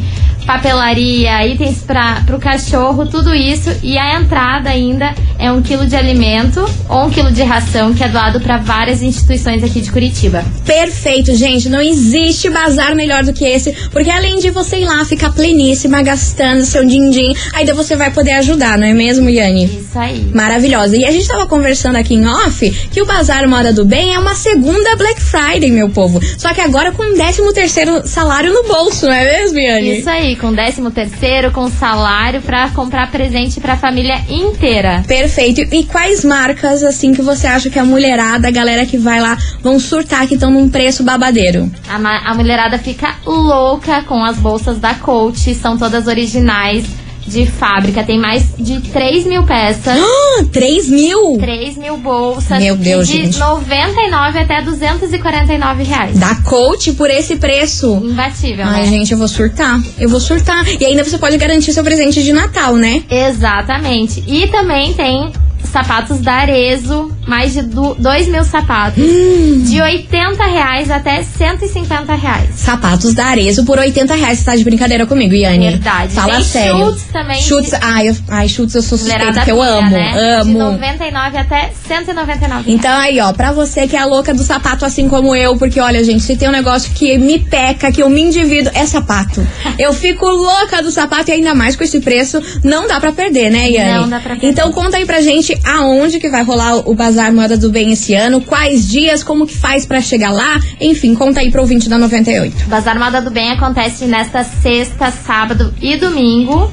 papelaria, 0.47 1.45
itens 1.45 1.79
para 1.79 2.23
o 2.33 2.39
cachorro, 2.39 3.05
tudo 3.05 3.35
isso. 3.35 3.69
E 3.83 3.97
a 3.97 4.19
entrada 4.19 4.69
ainda 4.69 5.13
é 5.37 5.51
um 5.51 5.61
quilo 5.61 5.85
de 5.85 5.95
alimento 5.95 6.65
ou 6.89 7.05
um 7.05 7.09
quilo 7.09 7.31
de 7.31 7.43
ração 7.43 7.93
que 7.93 8.01
é 8.03 8.07
doado 8.07 8.39
para 8.39 8.57
várias 8.57 9.03
instituições 9.03 9.61
aqui 9.61 9.81
de 9.81 9.91
Curitiba. 9.91 10.43
Perfeito, 10.65 11.35
gente. 11.35 11.67
Não 11.67 11.81
existe 11.81 12.49
bazar 12.49 12.95
melhor 12.95 13.23
do 13.23 13.33
que 13.33 13.43
esse, 13.43 13.73
porque 13.91 14.09
além 14.09 14.39
de 14.39 14.49
você 14.49 14.77
ir 14.77 14.85
lá 14.85 15.03
ficar 15.03 15.31
pleníssima, 15.31 16.01
gastando 16.01 16.63
seu 16.63 16.85
din-din, 16.85 17.35
ainda 17.53 17.73
você 17.73 17.97
vai 17.97 18.09
poder 18.09 18.31
ajudar, 18.33 18.77
não 18.77 18.87
é 18.87 18.93
mesmo, 18.93 19.29
Yane? 19.29 19.65
Isso 19.65 19.99
aí. 19.99 20.31
Maravilhosa. 20.33 20.95
E 20.95 21.03
a 21.03 21.11
gente 21.11 21.27
tava 21.27 21.45
conversando 21.45 21.97
aqui 21.97 22.15
em 22.15 22.25
off 22.25 22.69
que 22.89 23.01
o 23.01 23.05
Bazar 23.05 23.47
Moda 23.49 23.73
do 23.73 23.83
Bem 23.83 24.13
é 24.13 24.19
uma 24.19 24.33
segunda 24.33 24.95
Black 24.95 25.21
Friday, 25.21 25.69
meu 25.69 25.89
povo. 25.89 26.21
Só 26.37 26.53
que 26.53 26.61
agora 26.61 26.93
com 26.93 27.03
um 27.03 27.13
13 27.13 27.53
terceiro 27.53 28.07
salário 28.07 28.53
no 28.53 28.63
bolso, 28.63 29.05
não 29.05 29.13
é 29.13 29.39
mesmo, 29.39 29.59
Yane? 29.59 29.99
Isso 29.99 30.09
aí, 30.09 30.36
com 30.37 30.53
décimo 30.53 30.91
terceiro, 30.91 31.51
com 31.51 31.69
salário 31.69 32.41
pra 32.41 32.69
comprar 32.69 33.11
presente 33.11 33.59
pra 33.59 33.75
família 33.75 34.21
inteira. 34.29 35.03
Perfeito. 35.07 35.61
E 35.61 35.83
quais 35.85 36.23
marcas, 36.23 36.83
assim, 36.83 37.13
que 37.13 37.21
você 37.21 37.47
acha 37.47 37.69
que 37.69 37.79
a 37.79 37.85
mulherada, 37.85 38.47
a 38.47 38.51
galera 38.51 38.85
que 38.85 38.97
vai 38.97 39.19
lá, 39.19 39.37
vão 39.61 39.79
surtar 39.79 40.27
que 40.27 40.35
estão 40.35 40.51
num 40.51 40.69
preço 40.69 41.03
babadeiro? 41.03 41.69
A, 41.89 42.31
a 42.31 42.33
mulherada 42.33 42.77
fica 42.77 43.15
louca 43.25 44.03
com 44.03 44.23
as 44.23 44.37
bolsas 44.37 44.79
da 44.79 44.93
Coach, 44.93 45.53
são 45.55 45.77
todas 45.77 46.07
originais 46.07 46.85
de 47.27 47.45
fábrica, 47.45 48.03
tem 48.03 48.17
mais 48.19 48.55
de 48.57 48.79
3 48.79 49.25
mil 49.25 49.43
peças. 49.43 49.97
Ah, 50.39 50.43
3 50.51 50.89
mil! 50.89 51.37
3 51.39 51.77
mil 51.77 51.97
bolsas. 51.97 52.59
Meu 52.59 52.75
Deus, 52.75 53.09
e 53.09 53.11
de 53.13 53.17
gente. 53.23 53.39
99 53.39 54.39
até 54.39 54.61
249 54.61 55.83
reais. 55.83 56.17
Da 56.19 56.35
coach 56.43 56.93
por 56.93 57.09
esse 57.09 57.37
preço. 57.37 57.95
Imbatível, 58.03 58.65
Ai, 58.65 58.83
né? 58.83 58.87
gente, 58.87 59.11
eu 59.11 59.17
vou 59.17 59.27
surtar. 59.27 59.81
Eu 59.97 60.07
vou 60.09 60.19
surtar. 60.19 60.63
E 60.79 60.85
ainda 60.85 61.03
você 61.03 61.17
pode 61.17 61.37
garantir 61.37 61.73
seu 61.73 61.83
presente 61.83 62.21
de 62.23 62.31
Natal, 62.31 62.75
né? 62.75 63.03
Exatamente. 63.09 64.23
E 64.27 64.47
também 64.47 64.93
tem 64.93 65.31
sapatos 65.63 66.19
da 66.19 66.33
Arezo, 66.33 67.11
mais 67.27 67.53
de 67.53 67.61
2 67.61 68.27
mil 68.27 68.43
sapatos. 68.43 69.03
Hum. 69.03 69.63
De 69.65 69.81
80 69.81 70.43
reais 70.45 70.89
até 70.89 71.21
150 71.23 72.15
reais. 72.15 72.49
Sapatos 72.55 73.13
da 73.13 73.25
Arezo 73.25 73.65
por 73.65 73.77
80 73.77 74.15
reais. 74.15 74.39
Você 74.39 74.45
tá 74.45 74.55
de 74.55 74.63
brincadeira 74.63 75.05
comigo, 75.05 75.33
Yane? 75.33 75.71
Verdade. 75.71 76.13
Fala 76.13 76.35
Tem 76.35 76.43
sério. 76.43 76.77
chutes 76.85 77.03
também 77.11 77.41
Chutes. 77.41 77.69
de- 77.71 77.77
Ai, 77.81 78.15
ai, 78.29 78.47
chutes 78.47 78.75
eu 78.75 78.81
sou 78.81 78.97
suspeita 78.97 79.41
que 79.41 79.51
eu 79.51 79.61
amo. 79.61 79.89
né? 79.91 80.11
De 80.13 80.19
Amo. 80.49 80.59
99 80.71 81.37
até 81.37 81.71
199 81.87 82.71
Então 82.71 82.91
aí, 82.97 83.19
ó, 83.19 83.31
pra 83.33 83.51
você 83.51 83.87
que 83.87 83.95
é 83.95 83.99
a 83.99 84.05
louca 84.05 84.33
do 84.33 84.43
sapato 84.43 84.85
assim 84.85 85.07
como 85.09 85.35
eu, 85.35 85.57
porque 85.57 85.79
olha, 85.79 86.03
gente, 86.03 86.23
se 86.23 86.35
tem 86.37 86.47
um 86.47 86.51
negócio 86.51 86.91
que 86.93 87.17
me 87.17 87.39
peca, 87.39 87.91
que 87.91 88.01
eu 88.01 88.09
me 88.09 88.21
endivido, 88.21 88.69
é 88.73 88.85
sapato. 88.85 89.45
Eu 89.77 89.93
fico 89.93 90.25
louca 90.25 90.81
do 90.81 90.89
sapato 90.91 91.29
e 91.29 91.33
ainda 91.33 91.53
mais 91.53 91.75
com 91.75 91.83
esse 91.83 91.99
preço, 91.99 92.41
não 92.63 92.87
dá 92.87 92.99
pra 92.99 93.11
perder, 93.11 93.51
né, 93.51 93.69
Yane? 93.69 94.01
Não 94.01 94.09
dá 94.09 94.19
pra 94.19 94.31
perder. 94.31 94.47
Então 94.49 94.71
conta 94.71 94.97
aí 94.97 95.05
pra 95.05 95.21
gente 95.21 95.55
aonde 95.63 96.19
que 96.19 96.29
vai 96.29 96.43
rolar 96.43 96.77
o 96.89 96.95
Bazar 96.95 97.16
Moda 97.33 97.57
do 97.57 97.71
Bem 97.71 97.91
esse 97.91 98.13
ano, 98.13 98.41
quais 98.41 98.87
dias, 98.87 99.23
como 99.23 99.47
que 99.47 99.57
faz 99.57 99.85
pra 99.85 99.99
chegar 99.99 100.31
lá, 100.31 100.59
enfim, 100.79 101.15
conta 101.15 101.39
aí 101.39 101.51
pro 101.51 101.61
ouvinte 101.61 101.89
da 101.89 101.97
98. 101.97 102.67
Bazar 102.67 102.97
Moda 102.99 103.21
do 103.21 103.31
Bem 103.31 103.51
acontece 103.51 104.05
nesta 104.05 104.43
sexta, 104.43 105.11
sábado 105.11 105.73
e 105.81 105.97
domingo, 105.97 106.71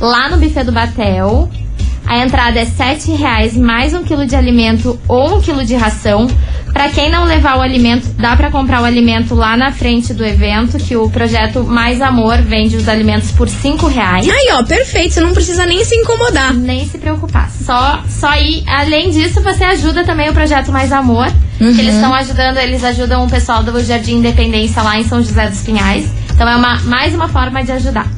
lá 0.00 0.28
no 0.28 0.36
buffet 0.36 0.64
do 0.64 0.72
Batel. 0.72 1.48
A 2.06 2.18
entrada 2.18 2.60
é 2.60 2.66
7 2.66 3.12
reais 3.12 3.56
mais 3.56 3.94
um 3.94 4.02
quilo 4.02 4.26
de 4.26 4.36
alimento 4.36 5.00
ou 5.08 5.36
um 5.36 5.40
quilo 5.40 5.64
de 5.64 5.74
ração. 5.74 6.26
Pra 6.74 6.88
quem 6.88 7.08
não 7.08 7.24
levar 7.24 7.56
o 7.56 7.60
alimento, 7.60 8.08
dá 8.18 8.36
pra 8.36 8.50
comprar 8.50 8.82
o 8.82 8.84
alimento 8.84 9.32
lá 9.32 9.56
na 9.56 9.70
frente 9.70 10.12
do 10.12 10.24
evento, 10.24 10.76
que 10.76 10.96
o 10.96 11.08
projeto 11.08 11.62
Mais 11.62 12.02
Amor 12.02 12.38
vende 12.42 12.76
os 12.76 12.88
alimentos 12.88 13.30
por 13.30 13.48
5 13.48 13.86
reais. 13.86 14.28
Aí, 14.28 14.48
ó, 14.52 14.62
perfeito, 14.64 15.14
você 15.14 15.20
não 15.20 15.32
precisa 15.32 15.64
nem 15.64 15.84
se 15.84 15.94
incomodar. 15.94 16.52
Nem 16.52 16.84
se 16.84 16.98
preocupar. 16.98 17.48
Só, 17.48 18.02
só 18.08 18.34
ir. 18.34 18.64
Além 18.66 19.08
disso, 19.10 19.40
você 19.40 19.62
ajuda 19.62 20.02
também 20.02 20.28
o 20.28 20.32
projeto 20.32 20.72
Mais 20.72 20.90
Amor. 20.90 21.28
Uhum. 21.60 21.72
Que 21.72 21.80
eles 21.80 21.94
estão 21.94 22.12
ajudando, 22.12 22.56
eles 22.56 22.82
ajudam 22.82 23.24
o 23.24 23.30
pessoal 23.30 23.62
do 23.62 23.82
Jardim 23.84 24.16
Independência 24.16 24.82
lá 24.82 24.98
em 24.98 25.04
São 25.04 25.22
José 25.22 25.48
dos 25.48 25.60
Pinhais. 25.60 26.10
Então 26.32 26.48
é 26.48 26.56
uma, 26.56 26.80
mais 26.80 27.14
uma 27.14 27.28
forma 27.28 27.62
de 27.62 27.70
ajudar. 27.70 28.08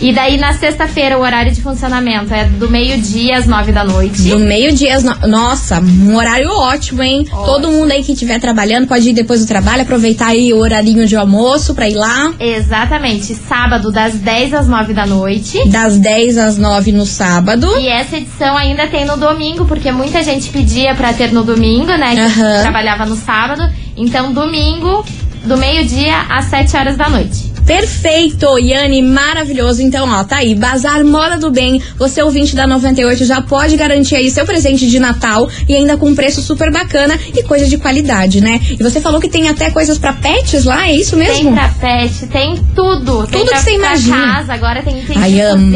E 0.00 0.12
daí 0.12 0.36
na 0.36 0.52
sexta-feira 0.52 1.18
o 1.18 1.22
horário 1.22 1.52
de 1.52 1.62
funcionamento 1.62 2.32
é 2.34 2.44
do 2.44 2.68
meio-dia 2.68 3.38
às 3.38 3.46
nove 3.46 3.72
da 3.72 3.84
noite. 3.84 4.28
Do 4.28 4.38
meio-dia, 4.38 4.96
às 4.96 5.02
no... 5.02 5.14
nossa, 5.26 5.80
um 5.80 6.14
horário 6.16 6.50
ótimo, 6.50 7.02
hein? 7.02 7.26
Todo 7.30 7.70
mundo 7.70 7.92
aí 7.92 8.02
que 8.02 8.12
estiver 8.12 8.40
trabalhando 8.40 8.86
pode 8.86 9.08
ir 9.08 9.12
depois 9.12 9.40
do 9.40 9.46
trabalho, 9.46 9.82
aproveitar 9.82 10.28
aí 10.28 10.52
o 10.52 10.58
horarinho 10.58 11.06
de 11.06 11.16
almoço 11.16 11.74
pra 11.74 11.88
ir 11.88 11.94
lá. 11.94 12.32
Exatamente. 12.38 13.34
Sábado 13.34 13.90
das 13.90 14.14
10 14.14 14.54
às 14.54 14.68
9 14.68 14.92
da 14.92 15.06
noite. 15.06 15.68
Das 15.68 15.96
10 15.98 16.38
às 16.38 16.58
9 16.58 16.92
no 16.92 17.06
sábado. 17.06 17.78
E 17.78 17.88
essa 17.88 18.16
edição 18.16 18.56
ainda 18.56 18.86
tem 18.86 19.04
no 19.04 19.16
domingo, 19.16 19.64
porque 19.64 19.90
muita 19.92 20.22
gente 20.22 20.50
pedia 20.50 20.94
pra 20.94 21.12
ter 21.12 21.32
no 21.32 21.44
domingo, 21.44 21.92
né? 21.92 22.14
Que 22.14 22.20
Aham. 22.20 22.62
trabalhava 22.62 23.06
no 23.06 23.16
sábado. 23.16 23.62
Então, 23.96 24.32
domingo, 24.32 25.04
do 25.44 25.56
meio-dia 25.56 26.26
às 26.28 26.46
7 26.46 26.76
horas 26.76 26.96
da 26.96 27.08
noite. 27.08 27.53
Perfeito, 27.66 28.58
Yane, 28.58 29.02
maravilhoso. 29.02 29.82
Então, 29.82 30.08
ó, 30.08 30.22
tá 30.24 30.36
aí, 30.36 30.54
Bazar 30.54 31.04
Moda 31.04 31.38
do 31.38 31.50
Bem. 31.50 31.80
Você 31.98 32.22
ouvinte 32.22 32.54
da 32.54 32.66
98 32.66 33.24
já 33.24 33.40
pode 33.40 33.76
garantir 33.76 34.16
aí 34.16 34.30
seu 34.30 34.44
presente 34.44 34.86
de 34.86 34.98
Natal 34.98 35.48
e 35.68 35.74
ainda 35.74 35.96
com 35.96 36.08
um 36.10 36.14
preço 36.14 36.42
super 36.42 36.70
bacana 36.70 37.18
e 37.34 37.42
coisa 37.42 37.66
de 37.66 37.78
qualidade, 37.78 38.40
né? 38.40 38.60
E 38.78 38.82
você 38.82 39.00
falou 39.00 39.20
que 39.20 39.28
tem 39.28 39.48
até 39.48 39.70
coisas 39.70 39.98
pra 39.98 40.12
pets 40.12 40.64
lá, 40.64 40.86
é 40.88 40.94
isso 40.94 41.16
mesmo? 41.16 41.44
Tem 41.44 41.52
pra 41.54 41.68
pet, 41.68 42.26
tem 42.26 42.56
tudo. 42.74 43.26
Tem 43.26 43.40
Tudo 43.40 43.48
pra, 43.48 43.58
que 43.58 43.64
você 43.64 43.74
imagina. 43.74 44.34
casa, 44.34 44.52
agora 44.52 44.82
tem 44.82 45.00
item 45.00 45.16
Ai, 45.18 45.40
amo. 45.40 45.74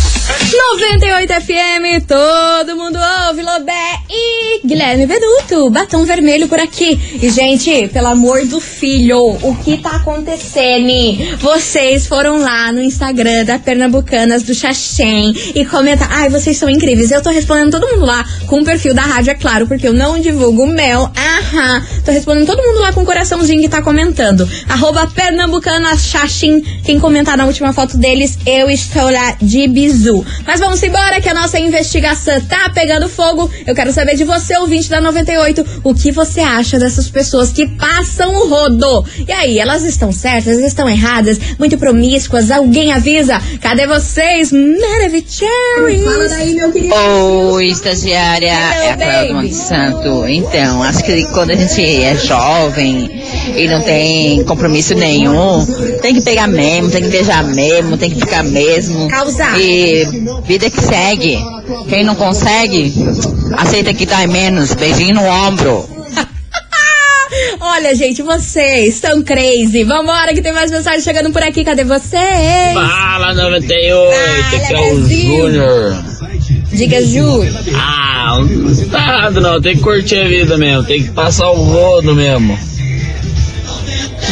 98 0.70 1.34
FM, 1.34 2.06
todo 2.06 2.76
mundo 2.76 3.00
ouve, 3.28 3.42
Lobé 3.42 4.02
e 4.10 4.68
Guilherme 4.68 5.08
Benuto, 5.08 5.70
batom 5.70 6.04
vermelho 6.04 6.50
por 6.50 6.60
aqui. 6.60 7.00
E, 7.22 7.30
gente, 7.30 7.88
pelo 7.88 8.08
amor 8.08 8.46
do 8.46 8.60
filho, 8.60 9.18
o 9.18 9.56
que 9.64 9.78
tá 9.78 9.92
acontecendo? 9.92 11.38
Vocês 11.40 12.06
foram 12.06 12.38
lá 12.40 12.72
no 12.74 12.82
Instagram 12.82 13.46
da 13.46 13.58
Pernambucanas 13.58 14.44
do 14.44 14.54
Xaxém 14.54 15.34
e 15.56 15.66
comentaram. 15.66 16.14
Ai, 16.14 16.30
vocês 16.30 16.58
são 16.58 16.70
incríveis. 16.70 17.12
Eu 17.12 17.22
tô 17.22 17.30
respondendo 17.30 17.72
todo 17.72 17.88
mundo 17.88 18.06
lá 18.06 18.26
com 18.46 18.60
o 18.60 18.66
perfil 18.66 18.94
da 18.94 19.04
rádio, 19.04 19.32
é 19.32 19.36
claro, 19.36 19.68
porque 19.68 19.88
eu 19.88 19.94
não 19.94 20.20
divulgo 20.20 20.64
o 20.64 20.68
mel. 20.68 21.10
Aham. 21.16 21.86
Tô 22.04 22.12
respondendo 22.12 22.46
todo 22.46 22.62
mundo 22.62 22.80
lá 22.80 22.92
com 22.92 23.02
o 23.02 23.06
coraçãozinho 23.06 23.62
que 23.62 23.70
tá 23.70 23.82
comentando. 23.82 24.48
Arroba 24.68 25.08
Pernambucanas 25.08 26.02
Xaxim. 26.02 26.62
Quem 26.84 27.00
comentar 27.00 27.38
na 27.38 27.46
última 27.46 27.72
foto 27.72 27.98
deles, 27.98 28.38
eu 28.46 28.70
estou 28.70 29.10
lá 29.10 29.38
de 29.42 29.68
bizu. 29.68 30.26
Mas 30.46 30.57
vamos 30.60 30.82
embora 30.82 31.22
que 31.22 31.30
a 31.30 31.34
nossa 31.34 31.60
investigação 31.60 32.40
tá 32.42 32.70
pegando 32.74 33.10
fogo. 33.10 33.50
Eu 33.66 33.76
quero 33.76 33.92
saber 33.92 34.16
de 34.16 34.24
você, 34.24 34.58
ouvinte 34.58 34.90
da 34.90 35.02
98, 35.02 35.66
o 35.84 35.94
que 35.94 36.12
você 36.12 36.42
acha 36.42 36.80
dessas 36.80 37.10
pessoas 37.10 37.52
que 37.52 37.68
passam 37.68 38.34
o 38.34 38.48
rodo. 38.48 39.06
E 39.28 39.32
aí, 39.32 39.60
elas 39.60 39.84
estão 39.84 40.12
certas, 40.12 40.58
estão 40.60 40.88
erradas, 40.90 41.40
muito 41.60 41.78
promíscuas, 41.78 42.52
alguém 42.52 42.92
avisa? 42.92 43.42
Cadê 43.62 43.88
vocês? 43.88 44.52
Maravilhosos! 44.52 45.38
Fala 46.04 46.28
daí, 46.30 46.56
meu 46.56 46.72
querido. 46.72 46.96
Oi, 46.96 47.68
estagiária, 47.68 48.54
Hello, 48.54 49.02
é 49.02 49.20
a 49.20 49.24
do 49.26 49.34
Monte 49.36 49.54
Santo. 49.54 50.28
Então, 50.28 50.84
acho 50.84 51.04
que 51.04 51.26
quando 51.34 51.52
a 51.52 51.56
gente 51.56 51.82
é 51.82 52.16
jovem 52.16 53.10
e 53.56 53.68
não 53.68 53.82
tem 53.82 54.44
compromisso 54.44 54.96
nenhum, 54.96 55.66
tem 56.02 56.16
que 56.16 56.22
pegar 56.22 56.48
mesmo, 56.48 56.90
tem 56.90 57.04
que 57.04 57.10
beijar 57.10 57.44
mesmo, 57.44 57.98
tem 57.98 58.10
que 58.10 58.20
ficar 58.20 58.44
mesmo. 58.44 59.08
Causar. 59.08 59.60
E 59.60 60.06
vida 60.48 60.70
que 60.70 60.82
segue. 60.82 61.38
Quem 61.90 62.04
não 62.04 62.16
consegue, 62.16 62.94
aceita 63.58 63.94
que 63.94 64.06
dá 64.06 64.26
menos. 64.26 64.74
Beijinho 64.74 65.16
no 65.16 65.24
ombro. 65.24 65.88
Olha, 67.60 67.94
gente, 67.94 68.22
vocês 68.22 68.96
são 68.96 69.22
crazy. 69.22 69.84
Vambora 69.84 70.34
que 70.34 70.42
tem 70.42 70.54
mais 70.54 70.72
mensagem 70.72 71.02
chegando 71.02 71.32
por 71.32 71.44
aqui. 71.44 71.64
Cadê 71.64 71.84
vocês? 71.84 72.74
Fala 72.74 73.34
98, 73.34 74.16
Fala, 74.16 74.50
que 74.50 74.74
é 74.74 74.94
o. 74.94 75.08
Júnior. 75.08 76.04
Diga, 76.72 77.04
Ju. 77.04 77.44
Ah, 77.76 78.38
não 78.40 78.90
tá 78.90 79.00
errado 79.00 79.42
não, 79.42 79.62
tem 79.62 79.76
que 79.76 79.82
curtir 79.82 80.20
a 80.20 80.28
vida 80.28 80.58
mesmo, 80.58 80.84
tem 80.84 81.04
que 81.04 81.12
passar 81.12 81.50
o 81.50 81.56
rodo 81.56 82.14
mesmo. 82.14 82.58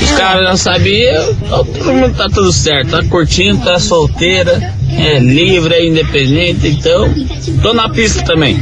Os 0.06 0.12
caras 0.12 0.44
não 0.44 0.56
sabiam, 0.56 1.36
todo 1.50 1.94
mundo 1.94 2.16
tá 2.16 2.30
tudo 2.30 2.54
certo, 2.54 2.92
tá 2.92 3.04
curtindo, 3.10 3.66
tá 3.66 3.78
solteira, 3.80 4.74
é 4.98 5.20
livre, 5.20 5.74
é 5.74 5.86
independente, 5.86 6.68
então 6.68 7.14
tô 7.62 7.74
na 7.74 7.90
pista 7.90 8.24
também. 8.24 8.58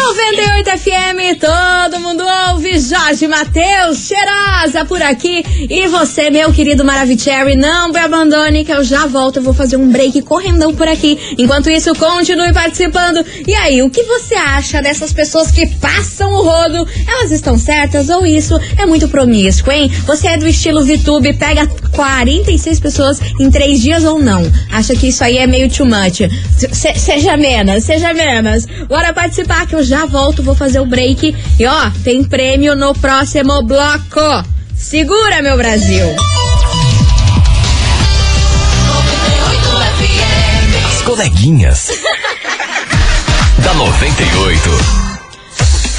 98 0.00 0.78
FM, 0.78 1.40
todo 1.40 2.00
mundo 2.00 2.22
ouve. 2.50 2.78
Jorge 2.78 3.26
Matheus, 3.26 4.06
cheirosa 4.06 4.84
por 4.84 5.00
aqui. 5.02 5.42
E 5.70 5.86
você, 5.88 6.28
meu 6.30 6.52
querido 6.52 6.84
Maravicherry, 6.84 7.56
não 7.56 7.90
me 7.90 7.98
abandone 7.98 8.64
que 8.64 8.72
eu 8.72 8.84
já 8.84 9.06
volto. 9.06 9.36
Eu 9.38 9.42
vou 9.42 9.54
fazer 9.54 9.76
um 9.76 9.90
break 9.90 10.20
correndão 10.22 10.74
por 10.74 10.86
aqui. 10.86 11.18
Enquanto 11.38 11.70
isso, 11.70 11.94
continue 11.94 12.52
participando. 12.52 13.24
E 13.46 13.54
aí, 13.54 13.82
o 13.82 13.88
que 13.90 14.02
você 14.02 14.34
acha 14.34 14.82
dessas 14.82 15.12
pessoas 15.12 15.50
que 15.50 15.66
passam 15.76 16.30
o 16.30 16.42
rodo? 16.42 16.86
Elas 17.08 17.30
estão 17.32 17.58
certas 17.58 18.08
ou 18.10 18.26
isso 18.26 18.54
é 18.78 18.84
muito 18.84 19.08
promíscuo, 19.08 19.72
hein? 19.72 19.90
Você 20.06 20.28
é 20.28 20.36
do 20.36 20.46
estilo 20.46 20.84
VTube, 20.84 21.32
pega 21.34 21.66
46 21.92 22.80
pessoas 22.80 23.20
em 23.40 23.50
três 23.50 23.80
dias 23.80 24.04
ou 24.04 24.18
não? 24.18 24.42
Acha 24.70 24.94
que 24.94 25.08
isso 25.08 25.24
aí 25.24 25.38
é 25.38 25.46
meio 25.46 25.70
too 25.70 25.86
much? 25.86 26.20
Se- 26.72 26.94
seja 26.98 27.36
menos, 27.36 27.84
seja 27.84 28.12
menos. 28.12 28.66
Bora 28.88 29.12
participar 29.12 29.66
que 29.66 29.74
eu 29.74 29.82
já 29.86 30.04
volto, 30.04 30.42
vou 30.42 30.54
fazer 30.54 30.80
o 30.80 30.86
break. 30.86 31.34
E 31.58 31.66
ó, 31.66 31.90
tem 32.02 32.22
prêmio 32.24 32.74
no 32.74 32.94
próximo 32.94 33.62
bloco. 33.62 34.20
Segura, 34.74 35.42
meu 35.42 35.56
Brasil. 35.56 36.06
As 40.86 41.02
coleguinhas. 41.02 41.88
da 43.64 43.74
98. 43.74 45.15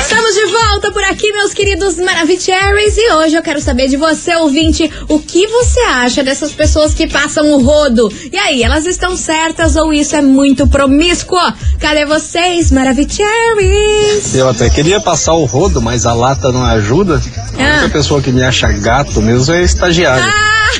Estamos 0.09 0.33
de 0.35 0.45
volta 0.45 0.91
por 0.93 1.03
aqui, 1.03 1.33
meus 1.33 1.53
queridos 1.53 1.97
Maravicheries. 1.97 2.97
E 2.97 3.11
hoje 3.11 3.35
eu 3.35 3.41
quero 3.43 3.59
saber 3.59 3.89
de 3.89 3.97
você, 3.97 4.33
ouvinte, 4.35 4.89
o 5.09 5.19
que 5.19 5.45
você 5.47 5.81
acha 5.81 6.23
dessas 6.23 6.53
pessoas 6.53 6.93
que 6.93 7.07
passam 7.07 7.51
o 7.51 7.61
rodo? 7.61 8.09
E 8.31 8.37
aí, 8.37 8.63
elas 8.63 8.85
estão 8.85 9.17
certas 9.17 9.75
ou 9.75 9.91
isso 9.93 10.15
é 10.15 10.21
muito 10.21 10.65
promíscuo? 10.65 11.37
Cadê 11.81 12.05
vocês, 12.05 12.71
Maravicheries? 12.71 14.33
Eu 14.33 14.47
até 14.47 14.69
queria 14.69 15.01
passar 15.01 15.33
o 15.33 15.43
rodo, 15.43 15.81
mas 15.81 16.05
a 16.05 16.13
lata 16.13 16.53
não 16.53 16.63
ajuda. 16.63 17.21
A 17.57 17.61
Ah. 17.61 17.71
única 17.79 17.89
pessoa 17.89 18.21
que 18.21 18.31
me 18.31 18.41
acha 18.43 18.71
gato 18.71 19.21
mesmo 19.21 19.53
é 19.53 19.61
estagiário. 19.61 20.23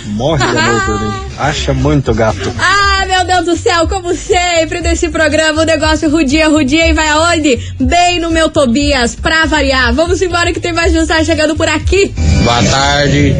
Morre 0.05 0.45
de 0.47 0.57
amor 0.57 0.85
por 0.85 1.01
mim. 1.01 1.27
Acha 1.37 1.73
muito 1.73 2.13
gato. 2.15 2.51
Ah, 2.59 2.96
Deus 3.43 3.45
do 3.45 3.55
céu, 3.55 3.87
como 3.87 4.15
sempre 4.15 4.81
nesse 4.81 5.09
programa, 5.09 5.61
o 5.61 5.65
negócio 5.65 6.09
rudia, 6.09 6.47
rudia 6.47 6.87
e 6.87 6.93
vai 6.93 7.07
aonde? 7.09 7.59
Bem 7.79 8.19
no 8.19 8.31
meu 8.31 8.49
Tobias, 8.49 9.13
pra 9.15 9.45
variar. 9.45 9.93
Vamos 9.93 10.21
embora 10.23 10.51
que 10.51 10.59
tem 10.59 10.73
mais 10.73 10.91
mensagem 10.91 11.25
chegando 11.25 11.55
por 11.55 11.67
aqui. 11.67 12.11
Boa 12.43 12.63
tarde, 12.63 13.35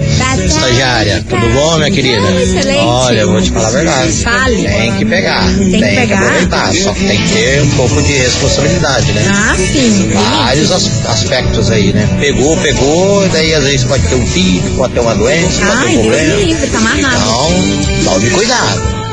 estagiária. 0.46 1.26
Tudo 1.28 1.50
bom, 1.52 1.78
minha 1.78 1.90
querida? 1.90 2.30
Excelente. 2.32 2.86
Olha, 2.86 3.20
eu 3.22 3.32
vou 3.32 3.42
te 3.42 3.50
falar 3.52 3.70
a 3.70 3.72
verdade. 3.72 4.12
Fale. 4.24 4.64
Tem 4.68 4.96
que 4.98 5.06
pegar. 5.06 5.44
Tem 5.58 5.72
que 5.72 5.80
pegar. 5.96 6.18
aproveitar. 6.20 6.74
Só 6.76 6.94
que 6.94 7.08
tem 7.08 7.18
que 7.24 7.34
ter 7.34 7.62
um 7.64 7.70
pouco 7.72 8.02
de 8.04 8.14
responsabilidade, 8.14 9.12
né? 9.14 9.26
Ah, 9.30 9.56
sim. 9.56 10.12
Vários 10.14 10.72
as- 10.72 11.06
aspectos 11.08 11.72
aí, 11.72 11.92
né? 11.92 12.08
Pegou, 12.20 12.56
pegou, 12.58 13.28
daí 13.30 13.52
às 13.56 13.64
vezes 13.64 13.84
pode 13.86 14.04
ter 14.08 14.16
um 14.16 14.28
filho, 14.28 14.62
pode 14.76 14.94
ter 14.94 15.00
uma 15.00 15.16
doença, 15.16 15.66
pode 15.66 15.82
ter 15.82 15.88
Ai, 15.88 15.98
um 15.98 16.02
problema. 16.02 16.36
livre, 16.36 16.68
tá. 16.68 16.80
Então, 16.98 18.14
tome 18.14 18.30
cuidado. 18.30 19.07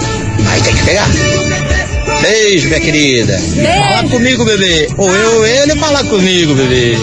Mas 0.45 0.63
tem 0.63 0.75
que 0.75 0.83
pegar. 0.85 1.09
Beijo, 2.21 2.69
minha 2.69 2.81
querida. 2.81 3.39
Fala 3.39 4.09
comigo, 4.09 4.45
bebê. 4.45 4.89
Ou 4.97 5.11
eu 5.11 5.37
ou 5.39 5.47
ele 5.47 5.77
fala 5.77 6.05
comigo, 6.05 6.55
bebê. 6.55 6.97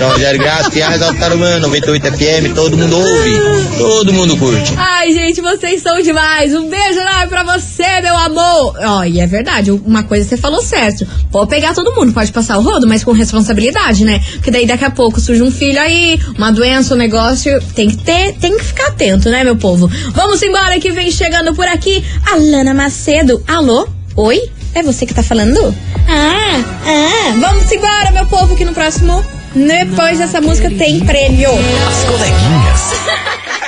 Rogério 0.00 0.40
Graça, 0.40 0.70
Piaz, 0.70 1.02
Altarumano, 1.02 1.60
98 1.60 2.06
FM, 2.12 2.54
todo 2.54 2.76
mundo 2.76 2.96
ouve, 2.98 3.78
todo 3.78 4.12
mundo 4.12 4.36
curte. 4.36 4.74
Ai, 4.76 5.12
gente, 5.12 5.40
vocês 5.40 5.82
são 5.82 6.00
demais. 6.02 6.54
Um 6.54 6.68
beijo 6.68 6.98
enorme 6.98 7.28
pra 7.28 7.42
você, 7.42 8.00
meu 8.00 8.16
amor. 8.16 8.74
Ó, 8.78 9.04
e 9.04 9.20
é 9.20 9.26
verdade, 9.26 9.70
uma 9.70 10.02
coisa 10.02 10.28
você 10.28 10.36
falou 10.36 10.62
certo. 10.62 11.06
Pode 11.30 11.50
pegar 11.50 11.74
todo 11.74 11.94
mundo, 11.94 12.12
pode 12.12 12.32
passar 12.32 12.58
o 12.58 12.62
rodo, 12.62 12.86
mas 12.86 13.04
com 13.04 13.12
responsabilidade, 13.12 14.04
né? 14.04 14.20
Porque 14.34 14.50
daí 14.50 14.66
daqui 14.66 14.84
a 14.84 14.90
pouco 14.90 15.20
surge 15.20 15.42
um 15.42 15.50
filho 15.50 15.80
aí, 15.80 16.18
uma 16.36 16.50
doença, 16.50 16.94
um 16.94 16.98
negócio. 16.98 17.60
Tem 17.74 17.88
que 17.88 17.96
ter, 17.96 18.34
tem 18.34 18.56
que 18.56 18.64
ficar 18.64 18.88
atento, 18.88 19.28
né, 19.30 19.44
meu 19.44 19.56
povo? 19.56 19.90
Vamos 20.12 20.42
embora 20.42 20.78
que 20.78 20.90
vem 20.90 21.10
chegando 21.10 21.54
por 21.54 21.66
aqui 21.66 22.04
a 22.26 22.36
Lana 22.36 22.74
Macedo. 22.74 23.42
Alô? 23.46 23.88
Oi? 24.16 24.40
É 24.74 24.82
você 24.82 25.04
que 25.04 25.14
tá 25.14 25.22
falando? 25.22 25.74
Ah, 26.08 26.62
ah. 26.86 27.34
Vamos 27.40 27.70
embora, 27.72 28.12
meu 28.12 28.26
povo, 28.26 28.56
que 28.56 28.64
no 28.64 28.72
próximo. 28.72 29.24
Depois 29.54 30.18
dessa 30.18 30.40
música 30.40 30.70
tem 30.70 31.00
prêmio. 31.00 31.50
As 31.88 32.04
coleguinhas. 32.04 33.40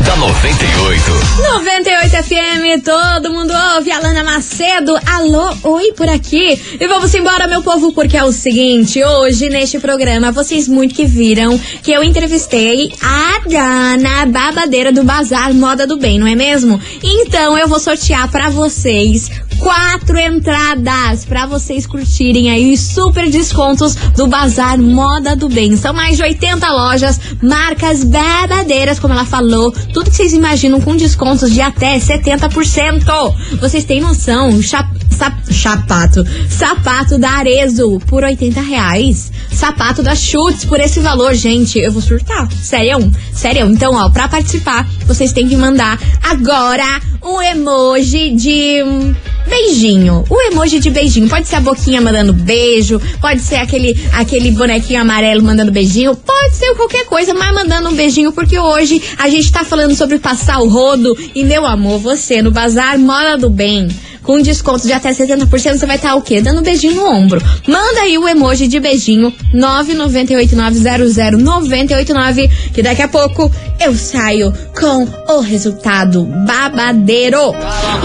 da 0.00 0.16
98. 0.16 1.20
98 1.52 2.10
FM, 2.24 2.84
todo 2.84 3.32
mundo 3.32 3.52
ouve. 3.76 3.92
Alana 3.92 4.24
Macedo, 4.24 4.98
alô, 5.06 5.54
oi 5.62 5.92
por 5.92 6.08
aqui. 6.08 6.60
E 6.80 6.86
vamos 6.88 7.14
embora, 7.14 7.46
meu 7.46 7.62
povo, 7.62 7.92
porque 7.92 8.16
é 8.16 8.24
o 8.24 8.32
seguinte: 8.32 9.02
hoje 9.04 9.48
neste 9.48 9.78
programa, 9.78 10.32
vocês 10.32 10.66
muito 10.66 10.94
que 10.94 11.06
viram 11.06 11.58
que 11.82 11.92
eu 11.92 12.02
entrevistei 12.02 12.92
a 13.00 13.40
Dana 13.48 14.26
Babadeira 14.26 14.90
do 14.90 15.04
Bazar 15.04 15.54
Moda 15.54 15.86
do 15.86 15.96
Bem, 15.96 16.18
não 16.18 16.26
é 16.26 16.34
mesmo? 16.34 16.80
Então 17.02 17.56
eu 17.56 17.68
vou 17.68 17.78
sortear 17.78 18.28
pra 18.30 18.50
vocês 18.50 19.30
quatro 19.60 20.18
entradas 20.18 21.24
pra 21.24 21.46
vocês 21.46 21.86
curtirem 21.86 22.50
aí 22.50 22.76
super 22.76 23.30
descontos 23.30 23.94
do 24.16 24.26
Bazar 24.26 24.78
Moda 24.80 25.36
do 25.36 25.48
Bem. 25.48 25.76
São 25.76 25.92
mais 25.92 26.16
de 26.16 26.22
80 26.22 26.68
lojas, 26.72 27.20
marcas 27.42 28.02
babadeiras, 28.02 28.98
como 28.98 29.12
ela 29.14 29.24
falou, 29.24 29.70
tudo 29.92 30.10
que 30.10 30.16
vocês 30.16 30.32
imaginam 30.32 30.80
com 30.80 30.96
descontos 30.96 31.52
de 31.52 31.60
até 31.60 31.98
70%. 31.98 33.34
Vocês 33.60 33.84
têm 33.84 34.00
noção? 34.00 34.60
Cha 34.62 34.88
sa- 35.10 35.36
chapato. 35.50 36.24
Sapato 36.48 37.18
da 37.18 37.30
Arezo 37.30 38.00
por 38.06 38.24
80 38.24 38.60
reais. 38.62 39.30
Sapato 39.52 40.02
da 40.02 40.14
Chutes 40.14 40.64
por 40.64 40.80
esse 40.80 41.00
valor, 41.00 41.34
gente. 41.34 41.78
Eu 41.78 41.92
vou 41.92 42.00
surtar. 42.00 42.50
Sério? 42.62 43.12
Sério? 43.32 43.66
Então, 43.66 43.94
ó, 43.94 44.08
pra 44.08 44.26
participar, 44.28 44.88
vocês 45.06 45.32
têm 45.32 45.46
que 45.48 45.56
mandar 45.56 45.98
agora 46.22 47.00
um 47.22 47.42
emoji 47.42 48.30
de 48.34 48.82
hum, 48.82 49.14
beijinho. 49.46 50.24
O 50.28 50.40
emoji 50.42 50.80
de 50.80 50.90
beijinho. 50.90 51.28
Pode 51.28 51.48
ser 51.48 51.56
a 51.56 51.60
boquinha 51.60 52.00
mandando 52.00 52.32
beijo, 52.32 53.00
pode 53.20 53.40
ser 53.40 53.56
aquele, 53.56 53.98
aquele 54.12 54.50
bonequinho 54.50 55.00
amarelo 55.00 55.42
mandando 55.42 55.72
beijinho, 55.72 56.14
pode 56.14 56.54
ser 56.54 56.74
qualquer 56.74 57.06
coisa, 57.06 57.34
mas 57.34 57.54
mandando 57.54 57.88
um 57.88 57.94
beijinho, 57.94 58.32
porque 58.32 58.58
hoje 58.58 59.02
a 59.18 59.28
gente 59.28 59.52
tá 59.52 59.64
falando 59.64 59.94
sobre 59.94 60.18
passar 60.18 60.60
o 60.60 60.68
rodo. 60.68 61.16
E, 61.34 61.44
meu 61.44 61.66
amor, 61.66 61.98
você 61.98 62.42
no 62.42 62.50
Bazar 62.50 62.98
Moda 62.98 63.36
do 63.36 63.50
Bem. 63.50 63.88
Com 64.22 64.42
desconto 64.42 64.86
de 64.86 64.92
até 64.92 65.10
70%, 65.10 65.48
você 65.48 65.86
vai 65.86 65.96
estar 65.96 66.14
o 66.14 66.22
quê? 66.22 66.42
Dando 66.42 66.62
beijinho 66.62 66.94
no 66.94 67.06
ombro. 67.06 67.42
Manda 67.66 68.02
aí 68.02 68.18
o 68.18 68.28
emoji 68.28 68.68
de 68.68 68.78
beijinho 68.78 69.32
998900989 69.54 72.50
que 72.72 72.82
daqui 72.82 73.02
a 73.02 73.08
pouco 73.08 73.50
eu 73.80 73.96
saio 73.96 74.52
com 74.78 75.08
o 75.32 75.40
resultado 75.40 76.24
babadeiro. 76.46 77.54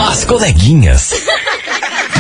As 0.10 0.24
coleguinhas. 0.24 1.12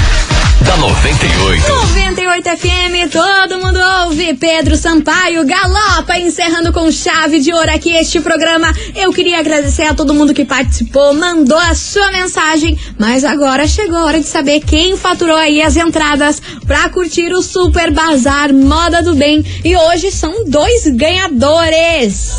da 0.65 0.77
98. 0.77 1.67
98 1.67 2.49
FM, 2.57 3.11
todo 3.11 3.59
mundo 3.59 3.79
ouve. 4.03 4.33
Pedro 4.33 4.75
Sampaio 4.75 5.45
galopa, 5.45 6.17
encerrando 6.17 6.73
com 6.73 6.91
chave 6.91 7.39
de 7.39 7.53
ouro 7.53 7.69
aqui 7.69 7.95
este 7.95 8.19
programa. 8.19 8.73
Eu 8.95 9.13
queria 9.13 9.39
agradecer 9.39 9.83
a 9.83 9.93
todo 9.93 10.13
mundo 10.13 10.33
que 10.33 10.43
participou, 10.43 11.13
mandou 11.13 11.57
a 11.57 11.75
sua 11.75 12.11
mensagem, 12.11 12.77
mas 12.97 13.23
agora 13.23 13.67
chegou 13.67 13.97
a 13.97 14.05
hora 14.05 14.19
de 14.19 14.27
saber 14.27 14.59
quem 14.61 14.97
faturou 14.97 15.37
aí 15.37 15.61
as 15.61 15.75
entradas 15.75 16.41
pra 16.65 16.89
curtir 16.89 17.31
o 17.31 17.41
Super 17.41 17.91
Bazar 17.91 18.53
Moda 18.53 19.03
do 19.03 19.15
Bem. 19.15 19.45
E 19.63 19.75
hoje 19.75 20.11
são 20.11 20.45
dois 20.45 20.87
ganhadores. 20.87 22.31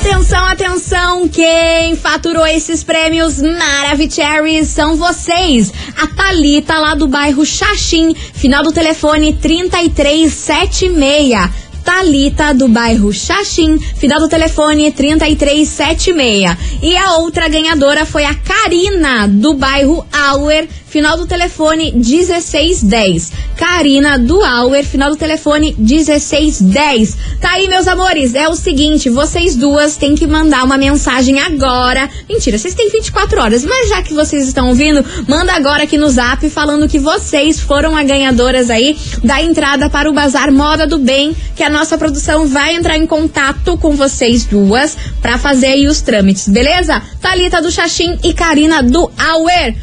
Atenção, 0.00 0.44
atenção! 0.46 1.28
Quem 1.28 1.94
faturou 1.94 2.46
esses 2.46 2.82
prêmios 2.82 3.38
Maravicheries 3.38 4.68
são 4.68 4.96
vocês! 4.96 5.70
A 5.94 6.06
Thalita, 6.06 6.78
lá 6.78 6.94
do 6.94 7.06
bairro 7.06 7.44
Xaxim, 7.44 8.14
final 8.14 8.62
do 8.62 8.72
telefone 8.72 9.34
3376. 9.34 11.50
Talita 11.84 12.54
do 12.54 12.66
bairro 12.66 13.12
Xaxim, 13.12 13.78
final 13.78 14.18
do 14.18 14.28
telefone 14.28 14.90
3376. 14.90 16.56
E 16.82 16.96
a 16.96 17.18
outra 17.18 17.50
ganhadora 17.50 18.06
foi 18.06 18.24
a 18.24 18.34
Karina 18.34 19.28
do 19.28 19.52
bairro 19.52 20.02
Auer, 20.12 20.66
final 20.90 21.16
do 21.16 21.24
telefone 21.24 21.92
1610. 21.92 23.32
Karina 23.56 24.18
do 24.18 24.42
Auer, 24.42 24.84
final 24.84 25.10
do 25.10 25.16
telefone 25.16 25.74
1610. 25.78 27.16
Tá 27.40 27.52
aí, 27.52 27.68
meus 27.68 27.86
amores, 27.86 28.34
é 28.34 28.48
o 28.48 28.56
seguinte, 28.56 29.08
vocês 29.08 29.54
duas 29.54 29.96
têm 29.96 30.16
que 30.16 30.26
mandar 30.26 30.64
uma 30.64 30.76
mensagem 30.76 31.38
agora. 31.38 32.10
Mentira, 32.28 32.58
vocês 32.58 32.74
têm 32.74 32.90
24 32.90 33.40
horas, 33.40 33.64
mas 33.64 33.88
já 33.88 34.02
que 34.02 34.12
vocês 34.12 34.48
estão 34.48 34.68
ouvindo, 34.68 35.04
manda 35.28 35.52
agora 35.52 35.84
aqui 35.84 35.96
no 35.96 36.08
Zap 36.10 36.50
falando 36.50 36.88
que 36.88 36.98
vocês 36.98 37.60
foram 37.60 37.96
a 37.96 38.02
ganhadoras 38.02 38.68
aí 38.68 38.98
da 39.22 39.40
entrada 39.40 39.88
para 39.88 40.10
o 40.10 40.12
Bazar 40.12 40.52
Moda 40.52 40.88
do 40.88 40.98
Bem, 40.98 41.36
que 41.54 41.62
a 41.62 41.70
nossa 41.70 41.96
produção 41.96 42.48
vai 42.48 42.74
entrar 42.74 42.98
em 42.98 43.06
contato 43.06 43.78
com 43.78 43.94
vocês 43.94 44.44
duas 44.44 44.96
para 45.22 45.38
fazer 45.38 45.68
aí 45.68 45.86
os 45.86 46.00
trâmites, 46.00 46.48
beleza? 46.48 47.00
Talita 47.20 47.62
do 47.62 47.70
Xaxim 47.70 48.18
e 48.24 48.34
Karina 48.34 48.82
do 48.82 49.08
Auer. 49.16 49.76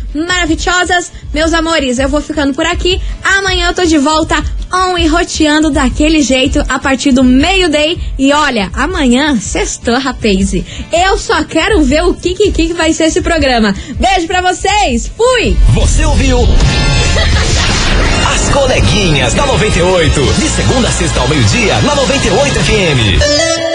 Meus 1.33 1.53
amores, 1.53 1.99
eu 1.99 2.09
vou 2.09 2.21
ficando 2.21 2.53
por 2.53 2.65
aqui. 2.65 3.01
Amanhã 3.23 3.67
eu 3.67 3.73
tô 3.73 3.85
de 3.85 3.97
volta 3.97 4.35
on 4.71 4.97
e 4.97 5.07
roteando 5.07 5.69
daquele 5.69 6.21
jeito 6.21 6.63
a 6.67 6.79
partir 6.79 7.11
do 7.11 7.23
meio-day. 7.23 7.99
E 8.17 8.33
olha, 8.33 8.69
amanhã, 8.73 9.39
sextou, 9.39 9.97
rapaz. 9.97 10.53
Eu 10.91 11.17
só 11.17 11.43
quero 11.43 11.81
ver 11.81 12.03
o 12.03 12.13
que, 12.13 12.33
que, 12.33 12.51
que 12.51 12.73
vai 12.73 12.93
ser 12.93 13.05
esse 13.05 13.21
programa. 13.21 13.73
Beijo 13.99 14.27
pra 14.27 14.41
vocês, 14.41 15.11
fui! 15.15 15.55
Você 15.73 16.05
ouviu? 16.05 16.39
As 18.33 18.49
coleguinhas 18.49 19.33
da 19.33 19.45
98. 19.45 20.21
De 20.39 20.49
segunda 20.49 20.87
a 20.87 20.91
sexta 20.91 21.19
ao 21.19 21.27
meio-dia, 21.27 21.75
na 21.81 21.95
98 21.95 22.59
FM. 22.59 23.66